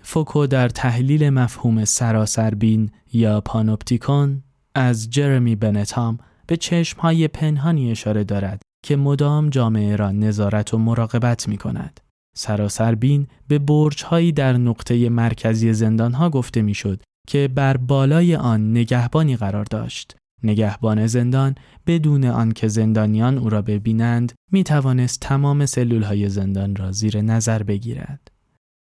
فوکو 0.09 0.47
در 0.47 0.69
تحلیل 0.69 1.31
مفهوم 1.31 1.85
سراسر 1.85 2.55
بین 2.55 2.91
یا 3.13 3.41
panopticon 3.41 4.43
از 4.75 5.11
جرمی 5.11 5.57
بنتام 5.57 6.19
به 6.47 6.57
چشمهای 6.57 7.29
پنهانی 7.29 7.91
اشاره 7.91 8.25
دارد 8.25 8.63
که 8.85 8.97
مدام 8.97 9.51
جامعه 9.51 9.97
را 9.97 10.13
نظارت 10.13 10.75
و 10.75 10.79
مراقبت 10.79 11.49
می 11.49 11.57
کند. 11.57 12.01
سراسر 12.37 12.95
بین 12.95 13.27
به 13.49 13.59
برجهایی 13.59 14.33
در 14.33 14.53
نقطه 14.53 15.09
مرکزی 15.09 15.73
زندانها 15.73 16.31
گفته 16.31 16.63
می‌شد 16.63 17.03
که 17.29 17.49
بر 17.55 17.77
بالای 17.77 18.37
آن 18.37 18.71
نگهبانی 18.71 19.37
قرار 19.37 19.65
داشت. 19.65 20.17
نگهبان 20.43 21.07
زندان 21.07 21.55
بدون 21.87 22.25
آنکه 22.25 22.69
زندانیان 22.69 23.39
او 23.39 23.51
را 23.51 23.63
ببینند 23.63 24.33
می 24.53 24.65
توانست 24.65 25.21
تمام 25.21 25.67
سلول 25.67 26.03
های 26.03 26.29
زندان 26.29 26.77
را 26.77 26.93
زیر 26.93 27.21
نظر 27.21 27.63
بگیرد. 27.63 28.36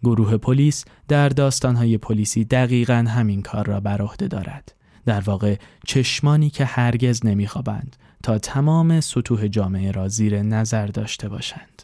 گروه 0.05 0.37
پلیس 0.37 0.85
در 1.09 1.29
داستانهای 1.29 1.99
پلیسی 1.99 2.45
دقیقا 2.45 3.05
همین 3.09 3.43
کار 3.43 3.67
را 3.67 3.81
بر 3.81 4.03
عهده 4.03 4.29
دارد. 4.29 4.75
در 5.07 5.21
واقع 5.21 5.57
چشمانی 5.87 6.51
که 6.51 6.65
هرگز 6.65 7.27
نمیخوابند 7.27 7.97
تا 8.23 8.39
تمام 8.39 9.01
سطوح 9.01 9.49
جامعه 9.49 9.91
را 9.91 10.09
زیر 10.09 10.43
نظر 10.43 10.87
داشته 10.87 11.29
باشند. 11.29 11.83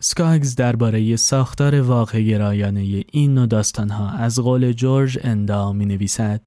سکاگز 0.00 0.54
درباره 0.54 1.16
ساختار 1.16 1.80
واقع 1.80 2.20
گرایانه 2.20 3.04
این 3.12 3.34
نوع 3.34 3.46
داستانها 3.46 4.10
از 4.10 4.38
قول 4.38 4.72
جورج 4.72 5.18
اندا 5.22 5.72
می 5.72 5.86
نویسد 5.86 6.40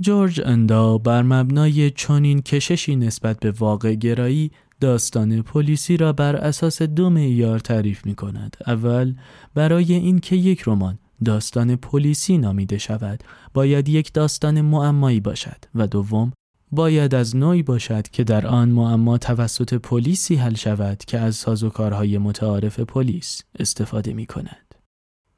جورج 0.00 0.40
اندا 0.44 0.98
بر 0.98 1.22
مبنای 1.22 1.90
چنین 1.90 2.42
کششی 2.42 2.96
نسبت 2.96 3.38
به 3.40 3.50
واقع 3.50 3.94
گرایی 3.94 4.50
داستان 4.80 5.42
پلیسی 5.42 5.96
را 5.96 6.12
بر 6.12 6.36
اساس 6.36 6.82
دو 6.82 7.10
معیار 7.10 7.58
تعریف 7.58 8.06
می 8.06 8.14
کند. 8.14 8.56
اول 8.66 9.14
برای 9.54 9.92
اینکه 9.94 10.36
یک 10.36 10.62
رمان 10.66 10.98
داستان 11.24 11.76
پلیسی 11.76 12.38
نامیده 12.38 12.78
شود 12.78 13.24
باید 13.54 13.88
یک 13.88 14.12
داستان 14.12 14.60
معمایی 14.60 15.20
باشد 15.20 15.64
و 15.74 15.86
دوم 15.86 16.32
باید 16.72 17.14
از 17.14 17.36
نوعی 17.36 17.62
باشد 17.62 18.08
که 18.08 18.24
در 18.24 18.46
آن 18.46 18.68
معما 18.68 19.18
توسط 19.18 19.74
پلیسی 19.74 20.36
حل 20.36 20.54
شود 20.54 20.98
که 20.98 21.18
از 21.18 21.36
سازوکارهای 21.36 22.18
متعارف 22.18 22.80
پلیس 22.80 23.42
استفاده 23.58 24.12
می 24.12 24.26
کند. 24.26 24.74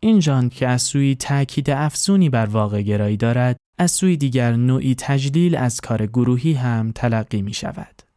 این 0.01 0.21
ژانر 0.21 0.49
که 0.49 0.69
از 0.69 0.83
سوی 0.83 1.15
تاکید 1.15 1.71
افزونی 1.71 2.29
بر 2.29 2.47
واقع 2.47 2.83
گرایی 2.83 3.17
دارد 3.17 3.57
از 3.79 3.91
سوی 3.91 4.17
دیگر 4.17 4.57
نوعی 4.57 4.95
تجلیل 4.99 5.57
از 5.57 5.81
کار 5.81 6.07
گروهی 6.07 6.53
هم 6.53 6.93
تلقی 6.95 7.43
می 7.43 7.55
شود. 7.55 8.12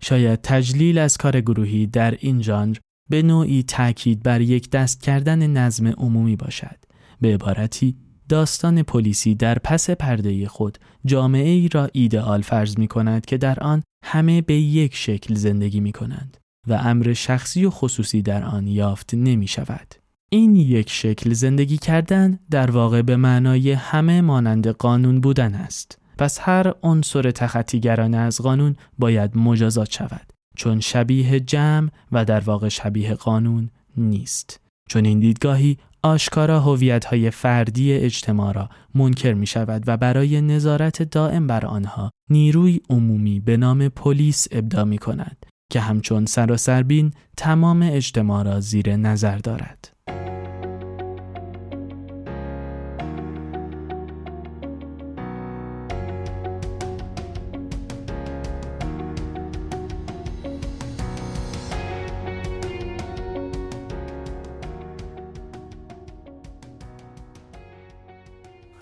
شاید 0.00 0.40
تجلیل 0.42 0.98
از 0.98 1.16
کار 1.16 1.40
گروهی 1.40 1.86
در 1.86 2.16
این 2.20 2.42
ژانر 2.42 2.76
به 3.10 3.22
نوعی 3.22 3.62
تاکید 3.62 4.22
بر 4.22 4.40
یک 4.40 4.70
دست 4.70 5.02
کردن 5.02 5.46
نظم 5.46 5.86
عمومی 5.86 6.36
باشد. 6.36 6.76
به 7.20 7.34
عبارتی 7.34 7.96
داستان 8.28 8.82
پلیسی 8.82 9.34
در 9.34 9.58
پس 9.58 9.90
پرده 9.90 10.48
خود 10.48 10.78
جامعه 11.04 11.48
ای 11.48 11.68
را 11.68 11.88
ایدئال 11.92 12.42
فرض 12.42 12.78
می 12.78 12.88
کند 12.88 13.26
که 13.26 13.38
در 13.38 13.60
آن 13.60 13.82
همه 14.04 14.42
به 14.42 14.54
یک 14.54 14.94
شکل 14.94 15.34
زندگی 15.34 15.80
می 15.80 15.92
کنند 15.92 16.36
و 16.66 16.72
امر 16.72 17.12
شخصی 17.12 17.64
و 17.64 17.70
خصوصی 17.70 18.22
در 18.22 18.44
آن 18.44 18.66
یافت 18.66 19.14
نمی 19.14 19.46
شود. 19.46 19.94
این 20.30 20.56
یک 20.56 20.90
شکل 20.90 21.32
زندگی 21.32 21.78
کردن 21.78 22.38
در 22.50 22.70
واقع 22.70 23.02
به 23.02 23.16
معنای 23.16 23.72
همه 23.72 24.20
مانند 24.20 24.68
قانون 24.68 25.20
بودن 25.20 25.54
است. 25.54 25.98
پس 26.18 26.38
هر 26.40 26.74
عنصر 26.82 27.30
تخطیگرانه 27.30 28.16
از 28.16 28.40
قانون 28.40 28.76
باید 28.98 29.36
مجازات 29.36 29.90
شود 29.90 30.32
چون 30.56 30.80
شبیه 30.80 31.40
جمع 31.40 31.88
و 32.12 32.24
در 32.24 32.40
واقع 32.40 32.68
شبیه 32.68 33.14
قانون 33.14 33.70
نیست. 33.96 34.60
چون 34.88 35.04
این 35.04 35.20
دیدگاهی 35.20 35.78
آشکارا 36.02 36.60
هویت‌های 36.60 37.30
فردی 37.30 37.92
اجتماع 37.92 38.52
را 38.52 38.68
منکر 38.94 39.32
می 39.32 39.46
شود 39.46 39.82
و 39.86 39.96
برای 39.96 40.40
نظارت 40.40 41.02
دائم 41.02 41.46
بر 41.46 41.66
آنها 41.66 42.10
نیروی 42.30 42.80
عمومی 42.90 43.40
به 43.40 43.56
نام 43.56 43.88
پلیس 43.88 44.48
ابدا 44.50 44.84
می 44.84 44.98
کند 44.98 45.46
که 45.72 45.80
همچون 45.80 46.26
سراسربین 46.26 47.12
تمام 47.36 47.82
اجتماع 47.82 48.44
را 48.44 48.60
زیر 48.60 48.96
نظر 48.96 49.38
دارد. 49.38 49.92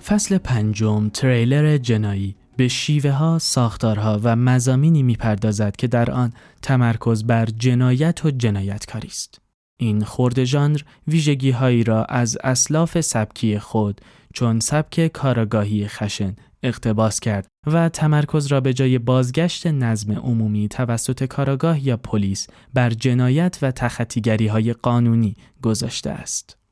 فصل 0.08 0.38
پنجم 0.38 1.08
تریلر 1.08 1.76
جنایی 1.76 2.36
به 2.56 2.68
شیوه 2.68 3.10
ها، 3.10 3.38
ساختارها 3.38 4.20
و 4.22 4.36
مزامینی 4.36 5.02
می‌پردازد 5.02 5.76
که 5.76 5.86
در 5.86 6.10
آن 6.10 6.32
تمرکز 6.62 7.24
بر 7.24 7.46
جنایت 7.46 8.24
و 8.24 8.30
جنایتکاری 8.30 9.08
است. 9.08 9.40
این 9.80 10.04
خورد 10.04 10.44
ژانر 10.44 10.80
ویژگی 11.08 11.50
هایی 11.50 11.84
را 11.84 12.04
از 12.04 12.38
اسلاف 12.44 13.00
سبکی 13.00 13.58
خود 13.58 14.00
چون 14.34 14.60
سبک 14.60 15.06
کاراگاهی 15.06 15.88
خشن 15.88 16.36
اقتباس 16.62 17.20
کرد 17.20 17.46
و 17.66 17.88
تمرکز 17.88 18.46
را 18.46 18.60
به 18.60 18.74
جای 18.74 18.98
بازگشت 18.98 19.66
نظم 19.66 20.12
عمومی 20.12 20.68
توسط 20.68 21.24
کاراگاه 21.24 21.86
یا 21.86 21.96
پلیس 21.96 22.46
بر 22.74 22.90
جنایت 22.90 23.58
و 23.62 23.70
تخطیگری 23.70 24.46
های 24.46 24.72
قانونی 24.72 25.36
گذاشته 25.62 26.10
است. 26.10 26.65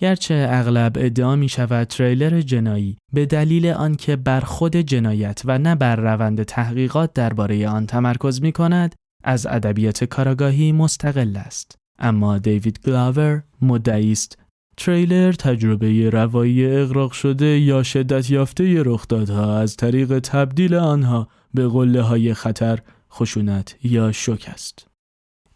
گرچه 0.00 0.46
اغلب 0.50 0.92
ادعا 0.96 1.36
می 1.36 1.48
شود 1.48 1.86
تریلر 1.86 2.40
جنایی 2.40 2.96
به 3.12 3.26
دلیل 3.26 3.66
آنکه 3.66 4.16
بر 4.16 4.40
خود 4.40 4.76
جنایت 4.76 5.42
و 5.44 5.58
نه 5.58 5.74
بر 5.74 5.96
روند 5.96 6.42
تحقیقات 6.42 7.12
درباره 7.12 7.68
آن 7.68 7.86
تمرکز 7.86 8.42
می 8.42 8.52
کند 8.52 8.94
از 9.24 9.46
ادبیات 9.46 10.04
کاراگاهی 10.04 10.72
مستقل 10.72 11.36
است. 11.36 11.78
اما 11.98 12.38
دیوید 12.38 12.80
گلاور 12.84 13.42
مدعی 13.62 14.12
است 14.12 14.38
تریلر 14.76 15.32
تجربه 15.32 16.10
روایی 16.10 16.66
اغراق 16.66 17.12
شده 17.12 17.58
یا 17.58 17.82
شدت 17.82 18.30
یافته 18.30 18.82
رخدادها 18.82 19.58
از 19.58 19.76
طریق 19.76 20.18
تبدیل 20.18 20.74
آنها 20.74 21.28
به 21.54 21.68
قله 21.68 22.02
های 22.02 22.34
خطر 22.34 22.78
خشونت 23.12 23.76
یا 23.82 24.12
شک 24.12 24.50
است. 24.52 24.89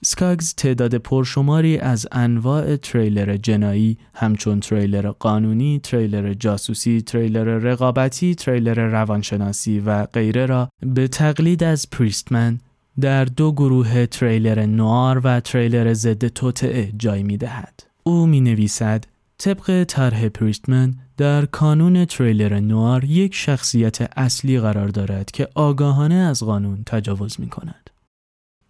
اسکاگز 0.07 0.55
تعداد 0.55 0.95
پرشماری 0.95 1.79
از 1.79 2.07
انواع 2.13 2.77
تریلر 2.77 3.37
جنایی 3.37 3.99
همچون 4.15 4.61
تریلر 4.61 5.11
قانونی، 5.11 5.81
تریلر 5.83 6.35
جاسوسی، 6.35 7.03
تریلر 7.03 7.45
رقابتی، 7.45 8.35
تریلر 8.35 8.75
روانشناسی 8.75 9.81
و 9.81 10.07
غیره 10.07 10.47
را 10.47 10.69
به 10.81 11.09
تقلید 11.09 11.65
از 11.65 11.91
پریستمن 11.91 12.61
در 13.01 13.25
دو 13.25 13.53
گروه 13.53 14.07
تریلر 14.07 14.67
نوآر 14.67 15.21
و 15.25 15.41
تریلر 15.41 15.93
ضد 15.93 16.29
توطئه 16.29 16.93
جای 16.97 17.23
می 17.23 17.37
دهد. 17.37 17.83
او 18.03 18.27
می 18.27 18.41
نویسد 18.41 19.05
طبق 19.39 19.85
طرح 19.85 20.29
پریستمن 20.29 20.95
در 21.17 21.47
کانون 21.47 22.05
تریلر 22.05 22.61
نوآر 22.61 23.05
یک 23.05 23.35
شخصیت 23.35 24.19
اصلی 24.19 24.61
قرار 24.61 24.89
دارد 24.89 25.31
که 25.31 25.49
آگاهانه 25.55 26.15
از 26.15 26.43
قانون 26.43 26.83
تجاوز 26.87 27.41
می 27.41 27.49
کند. 27.49 27.84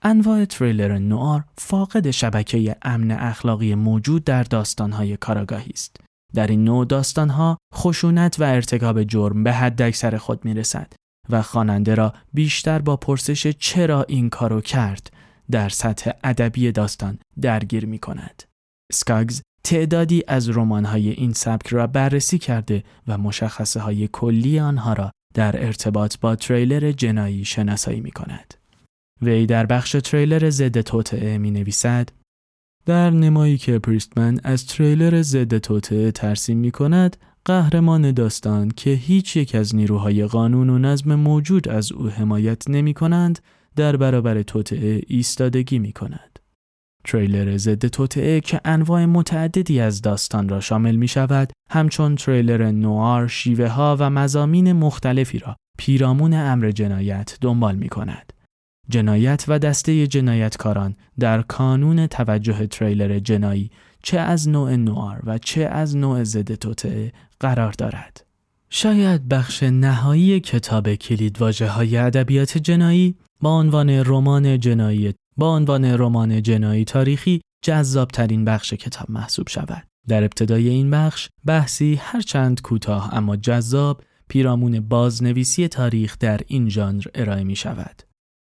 انواع 0.07 0.45
تریلر 0.45 0.99
نوار 0.99 1.45
فاقد 1.59 2.11
شبکه 2.11 2.77
امن 2.83 3.11
اخلاقی 3.11 3.75
موجود 3.75 4.25
در 4.25 4.43
داستانهای 4.43 5.17
کاراگاهی 5.17 5.71
است. 5.71 5.97
در 6.35 6.47
این 6.47 6.65
نوع 6.65 6.87
داستانها 6.87 7.59
خشونت 7.75 8.41
و 8.41 8.45
ارتکاب 8.45 9.03
جرم 9.03 9.45
به 9.45 9.53
حد 9.53 9.83
اکثر 9.83 10.17
خود 10.17 10.45
می 10.45 10.55
رسد 10.55 10.93
و 11.31 11.43
خواننده 11.43 11.95
را 11.95 12.15
بیشتر 12.33 12.79
با 12.79 12.97
پرسش 12.97 13.47
چرا 13.47 14.03
این 14.03 14.31
کارو 14.31 14.61
کرد 14.61 15.13
در 15.51 15.69
سطح 15.69 16.11
ادبی 16.25 16.73
داستان 16.73 17.19
درگیر 17.41 17.87
می 17.87 17.99
کند. 17.99 18.43
سکاگز 18.93 19.43
تعدادی 19.65 20.23
از 20.29 20.51
رمان‌های 20.51 21.11
این 21.11 21.33
سبک 21.33 21.67
را 21.67 21.87
بررسی 21.87 22.39
کرده 22.39 22.85
و 23.09 23.19
مشخصه 23.19 23.81
های 23.81 24.09
کلی 24.13 24.61
آنها 24.61 24.93
را 24.93 25.11
در 25.35 25.67
ارتباط 25.67 26.19
با 26.19 26.37
تریلر 26.37 26.93
جنایی 26.93 27.45
شناسایی 27.45 28.01
می 28.01 28.11
کند. 28.11 28.55
وی 29.23 29.47
در 29.47 29.67
بخش 29.67 29.97
تریلر 30.05 30.51
ضد 30.51 30.81
توطعه 30.81 31.39
می 31.39 31.51
نویسد 31.51 32.09
در 32.87 33.11
نمایی 33.11 33.59
که 33.59 33.79
پریستمن 33.79 34.41
از 34.45 34.67
تریلر 34.67 35.23
ضد 35.23 35.59
توطعه 35.59 36.11
ترسیم 36.11 36.59
می 36.59 36.71
کند 36.71 37.17
قهرمان 37.45 38.13
داستان 38.13 38.69
که 38.69 38.91
هیچ 38.91 39.37
یک 39.37 39.55
از 39.55 39.77
نیروهای 39.77 40.27
قانون 40.27 40.71
و 40.71 40.79
نظم 40.79 41.15
موجود 41.15 41.69
از 41.69 41.93
او 41.93 42.09
حمایت 42.09 42.71
نمی 42.71 42.95
کنند 42.95 43.39
در 43.77 43.97
برابر 43.97 44.43
توطعه 44.43 45.03
ایستادگی 45.07 45.79
می 45.79 45.93
کند. 45.93 46.39
تریلر 47.05 47.57
ضد 47.57 47.87
توطعه 47.87 48.41
که 48.41 48.61
انواع 48.65 49.05
متعددی 49.05 49.81
از 49.81 50.03
داستان 50.03 50.49
را 50.49 50.61
شامل 50.61 50.97
می 50.97 51.09
شود 51.09 51.53
همچون 51.71 52.15
تریلر 52.15 52.71
نوار 52.71 53.29
شیوه 53.29 53.69
ها 53.69 53.97
و 54.01 54.11
مزامین 54.11 54.73
مختلفی 54.73 55.39
را 55.39 55.57
پیرامون 55.79 56.35
امر 56.35 56.71
جنایت 56.71 57.39
دنبال 57.41 57.77
می 57.77 57.89
کند. 57.89 58.34
جنایت 58.89 59.45
و 59.49 59.59
دسته 59.59 60.07
جنایتکاران 60.07 60.97
در 61.19 61.43
کانون 61.43 62.07
توجه 62.07 62.67
تریلر 62.67 63.19
جنایی 63.19 63.71
چه 64.03 64.19
از 64.19 64.49
نوع 64.49 64.77
نوار 64.77 65.21
و 65.25 65.39
چه 65.39 65.63
از 65.63 65.97
نوع 65.97 66.25
ضد 66.25 66.55
توطعه 66.55 67.13
قرار 67.41 67.73
دارد. 67.73 68.27
شاید 68.71 69.29
بخش 69.29 69.63
نهایی 69.63 70.41
کتاب 70.41 70.95
کلید 70.95 71.41
واجه 71.41 71.69
های 71.69 71.97
ادبیات 71.97 72.59
جنایی 72.59 73.15
با 73.41 73.59
عنوان 73.59 73.91
رمان 73.91 74.61
جنایی 74.61 75.15
با 75.37 75.57
عنوان 75.57 75.85
رمان 75.85 76.43
جنایی 76.43 76.85
تاریخی 76.85 77.41
جذاب 77.63 78.09
ترین 78.09 78.45
بخش 78.45 78.73
کتاب 78.75 79.11
محسوب 79.11 79.49
شود. 79.49 79.87
در 80.09 80.25
ابتدای 80.25 80.69
این 80.69 80.91
بخش 80.91 81.29
بحثی 81.45 81.95
هرچند 81.95 82.63
کوتاه 82.63 83.15
اما 83.15 83.37
جذاب 83.37 84.03
پیرامون 84.29 84.81
بازنویسی 84.81 85.69
تاریخ 85.69 86.17
در 86.21 86.41
این 86.47 86.69
ژانر 86.69 87.05
ارائه 87.15 87.45
می 87.45 87.57
شود. 87.57 88.03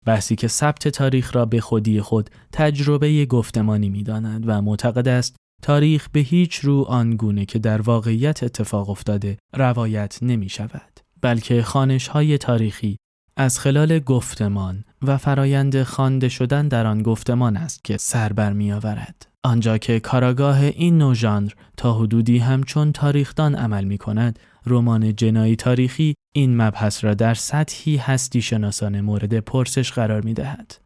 بحثی 0.05 0.37
که 0.37 0.49
ثبت 0.49 0.89
تاریخ 0.89 1.37
را 1.37 1.45
به 1.45 1.61
خودی 1.61 2.01
خود 2.01 2.31
تجربه 2.53 3.27
گفتمانی 3.27 3.89
می 3.89 4.03
داند 4.03 4.45
و 4.47 4.63
معتقد 4.63 5.09
است 5.09 5.37
تاریخ 5.63 6.09
به 6.13 6.21
هیچ 6.21 6.57
رو 6.57 6.83
آنگونه 6.83 7.45
که 7.45 7.59
در 7.59 7.81
واقعیت 7.83 8.43
اتفاق 8.43 8.91
افتاده 8.91 9.39
روایت 9.55 10.19
نمی 10.23 10.49
شود 10.49 11.01
بلکه 11.21 11.63
خانش 11.63 12.09
های 12.09 12.39
تاریخی 12.39 12.97
از 13.37 13.59
خلال 13.59 13.99
گفتمان 13.99 14.85
و 15.03 15.17
فرایند 15.17 15.83
خوانده 15.83 16.29
شدن 16.29 16.69
در 16.69 16.87
آن 16.87 17.03
گفتمان 17.03 17.57
است 17.57 17.85
که 17.85 17.97
سر 17.97 18.33
آورد. 18.75 19.27
آنجا 19.43 19.79
که 19.79 20.01
کاراگاه 20.01 20.61
این 20.61 20.99
نو 20.99 21.15
ژانر 21.15 21.53
تا 21.77 21.95
حدودی 21.95 22.39
همچون 22.39 22.93
تاریخدان 22.93 23.55
عمل 23.55 23.85
می 23.85 23.99
کند 23.99 24.39
رمان 24.67 25.17
جنایی 25.17 25.57
تاریخی 25.57 26.15
این 26.33 26.57
مبحث 26.57 27.05
را 27.05 27.15
در 27.15 27.35
سطحی 27.35 27.97
هستی 27.97 28.43
شناسانه 28.43 29.01
مورد 29.01 29.39
پرسش 29.39 29.93
قرار 29.93 30.23
می 30.23 30.35
دهد. 30.35 30.79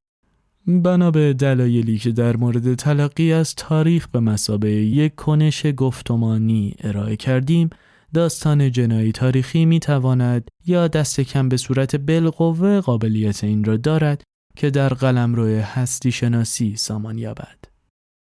بنا 0.67 1.11
به 1.11 1.33
دلایلی 1.33 1.99
که 1.99 2.13
در 2.13 2.37
مورد 2.37 2.75
تلقی 2.75 3.33
از 3.33 3.55
تاریخ 3.55 4.09
به 4.09 4.21
مسابه 4.21 4.73
یک 4.73 5.15
کنش 5.15 5.67
گفتمانی 5.77 6.75
ارائه 6.81 7.17
کردیم 7.17 7.71
داستان 8.15 8.73
جنایی 8.73 9.13
تاریخی 9.13 9.65
می 9.65 9.81
تواند 9.81 10.49
یا 10.67 10.89
دست 10.89 11.21
کم 11.21 11.49
به 11.49 11.57
صورت 11.57 11.97
بالقوه 11.97 12.81
قابلیت 12.81 13.45
این 13.45 13.65
را 13.65 13.77
دارد 13.77 14.23
که 14.57 14.71
در 14.71 14.89
قلمرو 14.89 15.47
هستی 15.47 16.13
شناسی 16.13 16.77
سامان 16.77 17.19
یابد. 17.19 17.59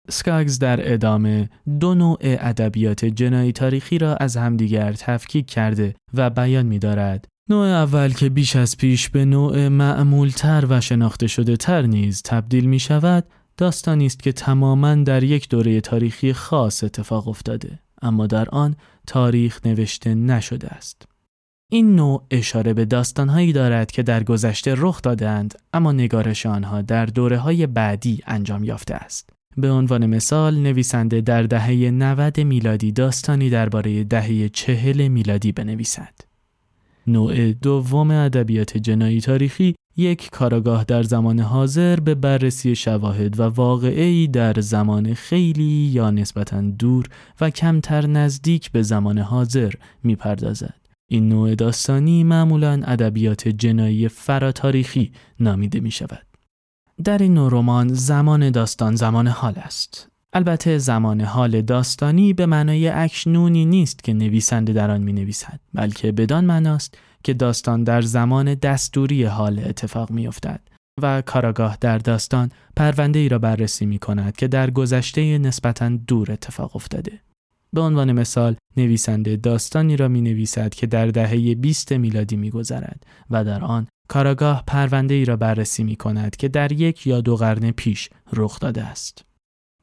سکاگز 0.09 0.59
در 0.59 0.93
ادامه 0.93 1.49
دو 1.79 1.95
نوع 1.95 2.17
ادبیات 2.21 3.05
جنایی 3.05 3.51
تاریخی 3.51 3.97
را 3.97 4.15
از 4.15 4.37
همدیگر 4.37 4.93
تفکیک 4.93 5.47
کرده 5.47 5.95
و 6.13 6.29
بیان 6.29 6.65
می 6.65 6.79
دارد. 6.79 7.27
نوع 7.49 7.65
اول 7.65 8.13
که 8.13 8.29
بیش 8.29 8.55
از 8.55 8.77
پیش 8.77 9.09
به 9.09 9.25
نوع 9.25 9.67
معمولتر 9.67 10.65
و 10.69 10.81
شناخته 10.81 11.27
شده 11.27 11.57
تر 11.57 11.81
نیز 11.81 12.21
تبدیل 12.21 12.65
می 12.65 12.79
شود 12.79 13.25
داستانی 13.57 14.05
است 14.05 14.23
که 14.23 14.31
تماما 14.31 14.95
در 14.95 15.23
یک 15.23 15.49
دوره 15.49 15.81
تاریخی 15.81 16.33
خاص 16.33 16.83
اتفاق 16.83 17.27
افتاده 17.27 17.79
اما 18.01 18.27
در 18.27 18.49
آن 18.49 18.75
تاریخ 19.07 19.59
نوشته 19.65 20.15
نشده 20.15 20.67
است. 20.67 21.05
این 21.71 21.95
نوع 21.95 22.23
اشاره 22.31 22.73
به 22.73 22.85
داستانهایی 22.85 23.53
دارد 23.53 23.91
که 23.91 24.03
در 24.03 24.23
گذشته 24.23 24.73
رخ 24.77 25.01
دادند 25.01 25.55
اما 25.73 25.91
نگارش 25.91 26.45
آنها 26.45 26.81
در 26.81 27.05
دوره 27.05 27.37
های 27.37 27.67
بعدی 27.67 28.19
انجام 28.27 28.63
یافته 28.63 28.95
است. 28.95 29.29
به 29.57 29.71
عنوان 29.71 30.05
مثال 30.05 30.55
نویسنده 30.55 31.21
در 31.21 31.43
دهه 31.43 31.91
90 31.91 32.39
میلادی 32.39 32.91
داستانی 32.91 33.49
درباره 33.49 34.03
دهه 34.03 34.49
چهل 34.49 35.07
میلادی 35.07 35.51
بنویسد. 35.51 36.13
نوع 37.07 37.51
دوم 37.51 38.11
ادبیات 38.11 38.77
جنایی 38.77 39.21
تاریخی 39.21 39.75
یک 39.97 40.29
کاراگاه 40.29 40.83
در 40.83 41.03
زمان 41.03 41.39
حاضر 41.39 41.99
به 41.99 42.15
بررسی 42.15 42.75
شواهد 42.75 43.39
و 43.39 43.43
واقعی 43.43 44.27
در 44.27 44.53
زمان 44.59 45.13
خیلی 45.13 45.89
یا 45.93 46.11
نسبتا 46.11 46.61
دور 46.61 47.05
و 47.41 47.49
کمتر 47.49 48.07
نزدیک 48.07 48.71
به 48.71 48.81
زمان 48.81 49.17
حاضر 49.17 49.73
می‌پردازد. 50.03 50.83
این 51.07 51.29
نوع 51.29 51.55
داستانی 51.55 52.23
معمولا 52.23 52.81
ادبیات 52.85 53.47
جنایی 53.47 54.07
فراتاریخی 54.07 55.11
نامیده 55.39 55.79
می 55.79 55.91
شود. 55.91 56.25
در 57.03 57.17
این 57.17 57.33
نوع 57.33 57.49
رمان 57.51 57.93
زمان 57.93 58.49
داستان 58.49 58.95
زمان 58.95 59.27
حال 59.27 59.53
است. 59.55 60.07
البته 60.33 60.77
زمان 60.77 61.21
حال 61.21 61.61
داستانی 61.61 62.33
به 62.33 62.45
معنای 62.45 62.87
اکنونی 62.87 63.65
نیست 63.65 64.03
که 64.03 64.13
نویسنده 64.13 64.73
در 64.73 64.91
آن 64.91 65.01
می 65.01 65.13
نویسد 65.13 65.59
بلکه 65.73 66.11
بدان 66.11 66.45
معناست 66.45 66.97
که 67.23 67.33
داستان 67.33 67.83
در 67.83 68.01
زمان 68.01 68.53
دستوری 68.53 69.23
حال 69.23 69.59
اتفاق 69.59 70.11
می 70.11 70.27
افتد 70.27 70.61
و 71.01 71.21
کاراگاه 71.21 71.77
در 71.81 71.97
داستان 71.97 72.51
پرونده 72.75 73.19
ای 73.19 73.29
را 73.29 73.39
بررسی 73.39 73.85
می 73.85 73.99
کند 73.99 74.35
که 74.35 74.47
در 74.47 74.69
گذشته 74.69 75.37
نسبتا 75.37 75.89
دور 75.89 76.31
اتفاق 76.31 76.75
افتاده. 76.75 77.19
به 77.73 77.81
عنوان 77.81 78.11
مثال 78.11 78.55
نویسنده 78.77 79.35
داستانی 79.35 79.97
را 79.97 80.07
می 80.07 80.21
نویسد 80.21 80.73
که 80.73 80.87
در 80.87 81.07
دهه 81.07 81.55
20 81.55 81.91
میلادی 81.91 82.35
می 82.35 82.49
گذرد 82.49 83.05
و 83.29 83.43
در 83.43 83.63
آن 83.63 83.87
کاراگاه 84.07 84.63
پرونده 84.67 85.13
ای 85.13 85.25
را 85.25 85.37
بررسی 85.37 85.83
می 85.83 85.95
کند 85.95 86.35
که 86.35 86.47
در 86.47 86.71
یک 86.71 87.07
یا 87.07 87.21
دو 87.21 87.35
قرن 87.35 87.71
پیش 87.71 88.09
رخ 88.33 88.59
داده 88.59 88.83
است. 88.83 89.25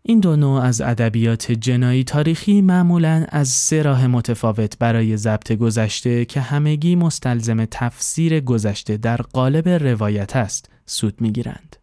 این 0.03 0.21
دو 0.21 0.37
نوع 0.37 0.61
از 0.61 0.81
ادبیات 0.81 1.53
جنایی 1.53 2.05
تاریخی 2.05 2.61
معمولا 2.61 3.27
از 3.29 3.49
سه 3.49 3.83
راه 3.83 4.07
متفاوت 4.07 4.79
برای 4.79 5.17
ضبط 5.17 5.53
گذشته 5.53 6.25
که 6.25 6.41
همگی 6.41 6.97
مستلزم 6.97 7.65
تفسیر 7.65 8.41
گذشته 8.41 8.97
در 8.97 9.17
قالب 9.17 9.69
روایت 9.69 10.37
است 10.37 10.71
سود 10.87 11.21
می‌گیرند. 11.21 11.77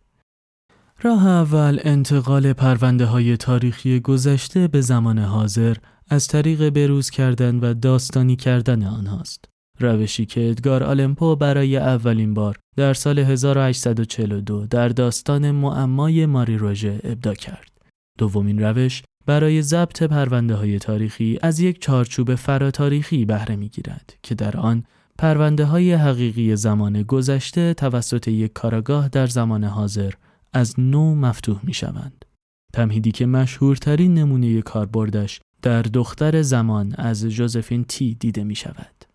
راه 1.01 1.27
اول 1.27 1.79
انتقال 1.83 2.53
پرونده 2.53 3.05
های 3.05 3.37
تاریخی 3.37 3.99
گذشته 3.99 4.67
به 4.67 4.81
زمان 4.81 5.19
حاضر 5.19 5.77
از 6.09 6.27
طریق 6.27 6.69
بروز 6.69 7.09
کردن 7.09 7.59
و 7.59 7.73
داستانی 7.73 8.35
کردن 8.35 8.83
آنهاست. 8.83 9.45
روشی 9.79 10.25
که 10.25 10.49
ادگار 10.49 10.83
آلمپو 10.83 11.35
برای 11.35 11.77
اولین 11.77 12.33
بار 12.33 12.55
در 12.75 12.93
سال 12.93 13.19
1842 13.19 14.65
در 14.65 14.89
داستان 14.89 15.51
معمای 15.51 16.25
ماری 16.25 16.57
روژه 16.57 16.99
ابدا 17.03 17.33
کرد. 17.33 17.76
دومین 18.17 18.59
روش 18.59 19.03
برای 19.25 19.61
ضبط 19.61 20.03
پرونده 20.03 20.55
های 20.55 20.79
تاریخی 20.79 21.39
از 21.41 21.59
یک 21.59 21.81
چارچوب 21.81 22.35
فراتاریخی 22.35 23.25
بهره 23.25 23.55
می 23.55 23.69
گیرد 23.69 24.17
که 24.23 24.35
در 24.35 24.57
آن 24.57 24.83
پرونده 25.17 25.65
های 25.65 25.93
حقیقی 25.93 26.55
زمان 26.55 27.03
گذشته 27.03 27.73
توسط 27.73 28.27
یک 28.27 28.53
کاراگاه 28.53 29.09
در 29.09 29.27
زمان 29.27 29.63
حاضر 29.63 30.13
از 30.53 30.79
نو 30.79 31.15
مفتوح 31.15 31.59
می 31.63 31.73
شوند. 31.73 32.25
تمهیدی 32.73 33.11
که 33.11 33.25
مشهورترین 33.25 34.13
نمونه 34.13 34.61
کاربردش 34.61 35.39
در 35.61 35.81
دختر 35.81 36.41
زمان 36.41 36.93
از 36.97 37.25
جوزفین 37.25 37.83
تی 37.83 38.15
دیده 38.15 38.43
می 38.43 38.55
شود. 38.55 39.05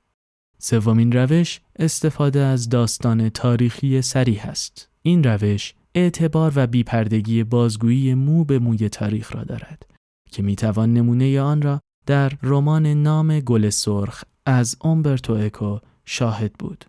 سومین 0.58 1.12
روش 1.12 1.60
استفاده 1.78 2.40
از 2.40 2.68
داستان 2.68 3.28
تاریخی 3.28 4.02
سریح 4.02 4.46
است. 4.46 4.88
این 5.02 5.24
روش 5.24 5.74
اعتبار 5.94 6.52
و 6.56 6.66
بیپردگی 6.66 7.44
بازگویی 7.44 8.14
مو 8.14 8.44
به 8.44 8.58
موی 8.58 8.88
تاریخ 8.88 9.36
را 9.36 9.44
دارد 9.44 9.86
که 10.30 10.42
می‌توان 10.42 10.92
نمونه 10.92 11.40
آن 11.40 11.62
را 11.62 11.80
در 12.06 12.32
رمان 12.42 12.86
نام 12.86 13.40
گل 13.40 13.70
سرخ 13.70 14.24
از 14.46 14.76
اومبرتو 14.80 15.32
اکو 15.32 15.78
شاهد 16.04 16.52
بود. 16.52 16.84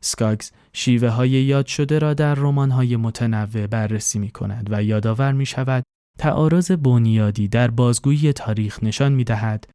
سکاگز 0.00 0.50
شیوه 0.72 1.08
های 1.08 1.30
یاد 1.30 1.66
شده 1.66 1.98
را 1.98 2.14
در 2.14 2.34
رمان 2.34 2.70
های 2.70 2.96
متنوع 2.96 3.66
بررسی 3.66 4.18
می 4.18 4.30
کند 4.30 4.68
و 4.70 4.82
یادآور 4.82 5.32
می 5.32 5.46
شود 5.46 5.84
تعارض 6.18 6.70
بنیادی 6.70 7.48
در 7.48 7.70
بازگویی 7.70 8.32
تاریخ 8.32 8.82
نشان 8.82 9.12
می 9.12 9.24
دهد 9.24 9.66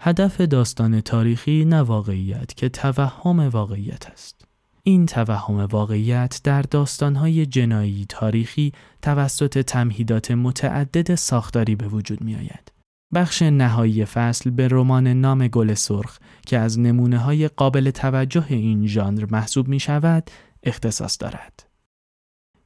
هدف 0.00 0.40
داستان 0.40 1.00
تاریخی 1.00 1.64
نه 1.64 2.44
که 2.56 2.68
توهم 2.68 3.38
واقعیت 3.38 4.06
است. 4.06 4.51
این 4.84 5.06
توهم 5.06 5.56
واقعیت 5.56 6.40
در 6.44 6.62
داستانهای 6.62 7.46
جنایی 7.46 8.06
تاریخی 8.08 8.72
توسط 9.02 9.58
تمهیدات 9.58 10.30
متعدد 10.30 11.14
ساختاری 11.14 11.76
به 11.76 11.88
وجود 11.88 12.20
می 12.20 12.34
آید. 12.34 12.72
بخش 13.14 13.42
نهایی 13.42 14.04
فصل 14.04 14.50
به 14.50 14.68
رمان 14.68 15.06
نام 15.06 15.48
گل 15.48 15.74
سرخ 15.74 16.18
که 16.46 16.58
از 16.58 16.78
نمونه 16.78 17.18
های 17.18 17.48
قابل 17.48 17.90
توجه 17.90 18.46
این 18.48 18.86
ژانر 18.86 19.26
محسوب 19.30 19.68
می 19.68 19.80
شود 19.80 20.30
اختصاص 20.62 21.16
دارد. 21.20 21.71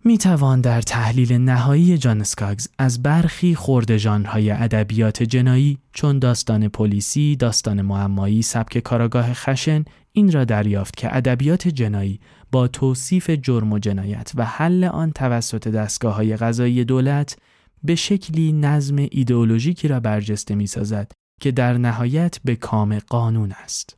می 0.07 0.19
توان 0.19 0.61
در 0.61 0.83
تحلیل 0.83 1.33
نهایی 1.33 1.99
جان 1.99 2.23
سکاگز 2.23 2.69
از 2.79 3.03
برخی 3.03 3.55
خورد 3.55 3.97
ژانرهای 3.97 4.51
ادبیات 4.51 5.23
جنایی 5.23 5.79
چون 5.93 6.19
داستان 6.19 6.69
پلیسی، 6.69 7.37
داستان 7.37 7.83
معمایی، 7.83 8.43
سبک 8.43 8.79
کاراگاه 8.79 9.35
خشن 9.35 9.85
این 10.13 10.33
را 10.33 10.45
دریافت 10.45 10.97
که 10.97 11.17
ادبیات 11.17 11.69
جنایی 11.69 12.21
با 12.53 12.69
توصیف 12.69 13.31
جرم 13.31 13.73
و 13.73 13.79
جنایت 13.79 14.33
و 14.35 14.45
حل 14.45 14.85
آن 14.85 15.13
توسط 15.13 15.69
دستگاه 15.69 16.15
های 16.15 16.37
غذایی 16.37 16.85
دولت 16.85 17.37
به 17.85 17.95
شکلی 17.95 18.53
نظم 18.53 18.97
ایدئولوژیکی 18.97 19.89
را 19.89 20.01
برجسته 20.01 20.55
می 20.55 20.67
سازد 20.67 21.13
که 21.41 21.51
در 21.51 21.79
نهایت 21.79 22.39
به 22.45 22.57
کام 22.57 22.99
قانون 22.99 23.53
است. 23.53 23.97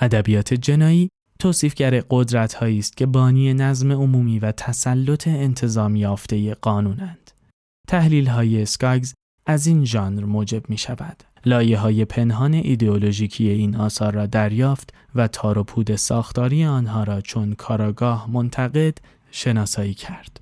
ادبیات 0.00 0.54
جنایی 0.54 1.08
توصیفگر 1.42 2.02
قدرت 2.10 2.54
هایی 2.54 2.78
است 2.78 2.96
که 2.96 3.06
بانی 3.06 3.54
نظم 3.54 3.92
عمومی 3.92 4.38
و 4.38 4.52
تسلط 4.52 5.28
انتظامی 5.28 6.00
یافته 6.00 6.54
قانونند. 6.54 7.30
تحلیل 7.88 8.26
های 8.26 8.62
اسکاگز 8.62 9.14
از 9.46 9.66
این 9.66 9.84
ژانر 9.84 10.24
موجب 10.24 10.70
می 10.70 10.78
شود. 10.78 11.22
لایه 11.44 11.78
های 11.78 12.04
پنهان 12.04 12.54
ایدئولوژیکی 12.54 13.48
این 13.48 13.76
آثار 13.76 14.14
را 14.14 14.26
دریافت 14.26 14.94
و 15.14 15.28
تار 15.28 15.58
و 15.58 15.64
پود 15.64 15.96
ساختاری 15.96 16.64
آنها 16.64 17.04
را 17.04 17.20
چون 17.20 17.52
کاراگاه 17.52 18.30
منتقد 18.30 18.98
شناسایی 19.30 19.94
کرد. 19.94 20.40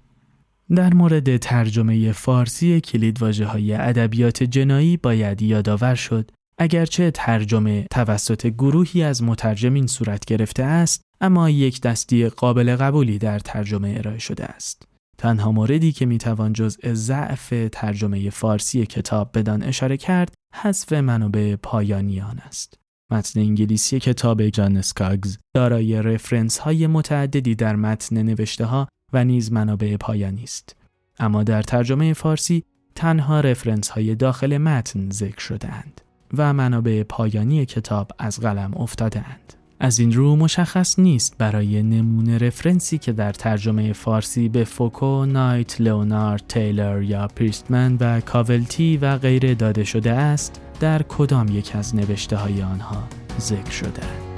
در 0.74 0.94
مورد 0.94 1.36
ترجمه 1.36 2.12
فارسی 2.12 2.80
کلیدواژه 2.80 3.46
های 3.46 3.72
ادبیات 3.72 4.42
جنایی 4.42 4.96
باید 4.96 5.42
یادآور 5.42 5.94
شد 5.94 6.30
اگرچه 6.62 7.10
ترجمه 7.10 7.86
توسط 7.90 8.46
گروهی 8.46 9.02
از 9.02 9.22
مترجمین 9.22 9.86
صورت 9.86 10.24
گرفته 10.24 10.62
است 10.62 11.02
اما 11.20 11.50
یک 11.50 11.80
دستی 11.80 12.28
قابل 12.28 12.76
قبولی 12.76 13.18
در 13.18 13.38
ترجمه 13.38 13.94
ارائه 13.96 14.18
شده 14.18 14.44
است. 14.44 14.82
تنها 15.18 15.52
موردی 15.52 15.92
که 15.92 16.06
می‌توان 16.06 16.52
جزء 16.52 16.94
ضعف 16.94 17.54
ترجمه 17.72 18.30
فارسی 18.30 18.86
کتاب 18.86 19.30
بدان 19.38 19.62
اشاره 19.62 19.96
کرد 19.96 20.32
حذف 20.54 20.92
منابع 20.92 21.56
پایانی 21.56 22.20
آن 22.20 22.38
است. 22.38 22.74
متن 23.10 23.40
انگلیسی 23.40 24.00
کتاب 24.00 24.48
جان 24.48 24.82
سکاگز 24.82 25.38
دارای 25.54 26.02
رفرنس 26.02 26.58
های 26.58 26.86
متعددی 26.86 27.54
در 27.54 27.76
متن 27.76 28.22
نوشته 28.22 28.64
ها 28.64 28.88
و 29.12 29.24
نیز 29.24 29.52
منابع 29.52 29.96
پایانی 29.96 30.44
است. 30.44 30.76
اما 31.18 31.42
در 31.42 31.62
ترجمه 31.62 32.12
فارسی 32.12 32.64
تنها 32.94 33.40
reference 33.40 33.88
های 33.88 34.14
داخل 34.14 34.58
متن 34.58 35.10
ذکر 35.10 35.40
شده 35.40 35.72
اند. 35.72 36.00
و 36.34 36.52
منابع 36.52 37.02
پایانی 37.02 37.66
کتاب 37.66 38.10
از 38.18 38.40
قلم 38.40 38.74
افتاده 38.74 39.18
اند. 39.18 39.54
از 39.80 39.98
این 39.98 40.12
رو 40.12 40.36
مشخص 40.36 40.98
نیست 40.98 41.38
برای 41.38 41.82
نمونه 41.82 42.38
reference 42.38 42.92
ی 42.92 42.98
که 42.98 43.12
در 43.12 43.32
ترجمه 43.32 43.92
فارسی 43.92 44.48
به 44.48 44.64
فوکو، 44.64 45.26
نایت، 45.26 45.80
لئونارد، 45.80 46.44
تیلر 46.48 47.02
یا 47.02 47.28
پریستمن 47.28 47.96
و 48.00 48.20
کاولتی 48.20 48.96
و 48.96 49.18
غیره 49.18 49.54
داده 49.54 49.84
شده 49.84 50.12
است 50.12 50.60
در 50.80 51.02
کدام 51.02 51.48
یک 51.48 51.76
از 51.76 51.96
نوشته 51.96 52.36
های 52.36 52.62
آنها 52.62 53.02
ذکر 53.40 53.70
شده 53.70 54.29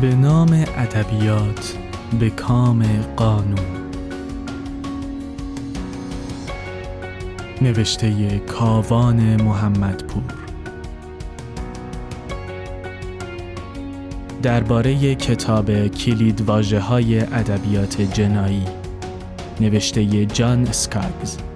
به 0.00 0.14
نام 0.14 0.64
ادبیات 0.76 1.76
به 2.20 2.30
کام 2.30 2.84
قانون. 3.16 3.90
نوشته 7.62 8.38
کاوان 8.38 9.42
محمدپور. 9.42 10.22
درباره 14.42 15.14
کتاب 15.14 15.86
کلید 15.88 16.40
واجه 16.40 16.80
های 16.80 17.20
ادبیات 17.20 18.00
جنایی 18.00 18.64
نوشته 19.60 20.26
جان 20.26 20.66
اسکاگز. 20.66 21.49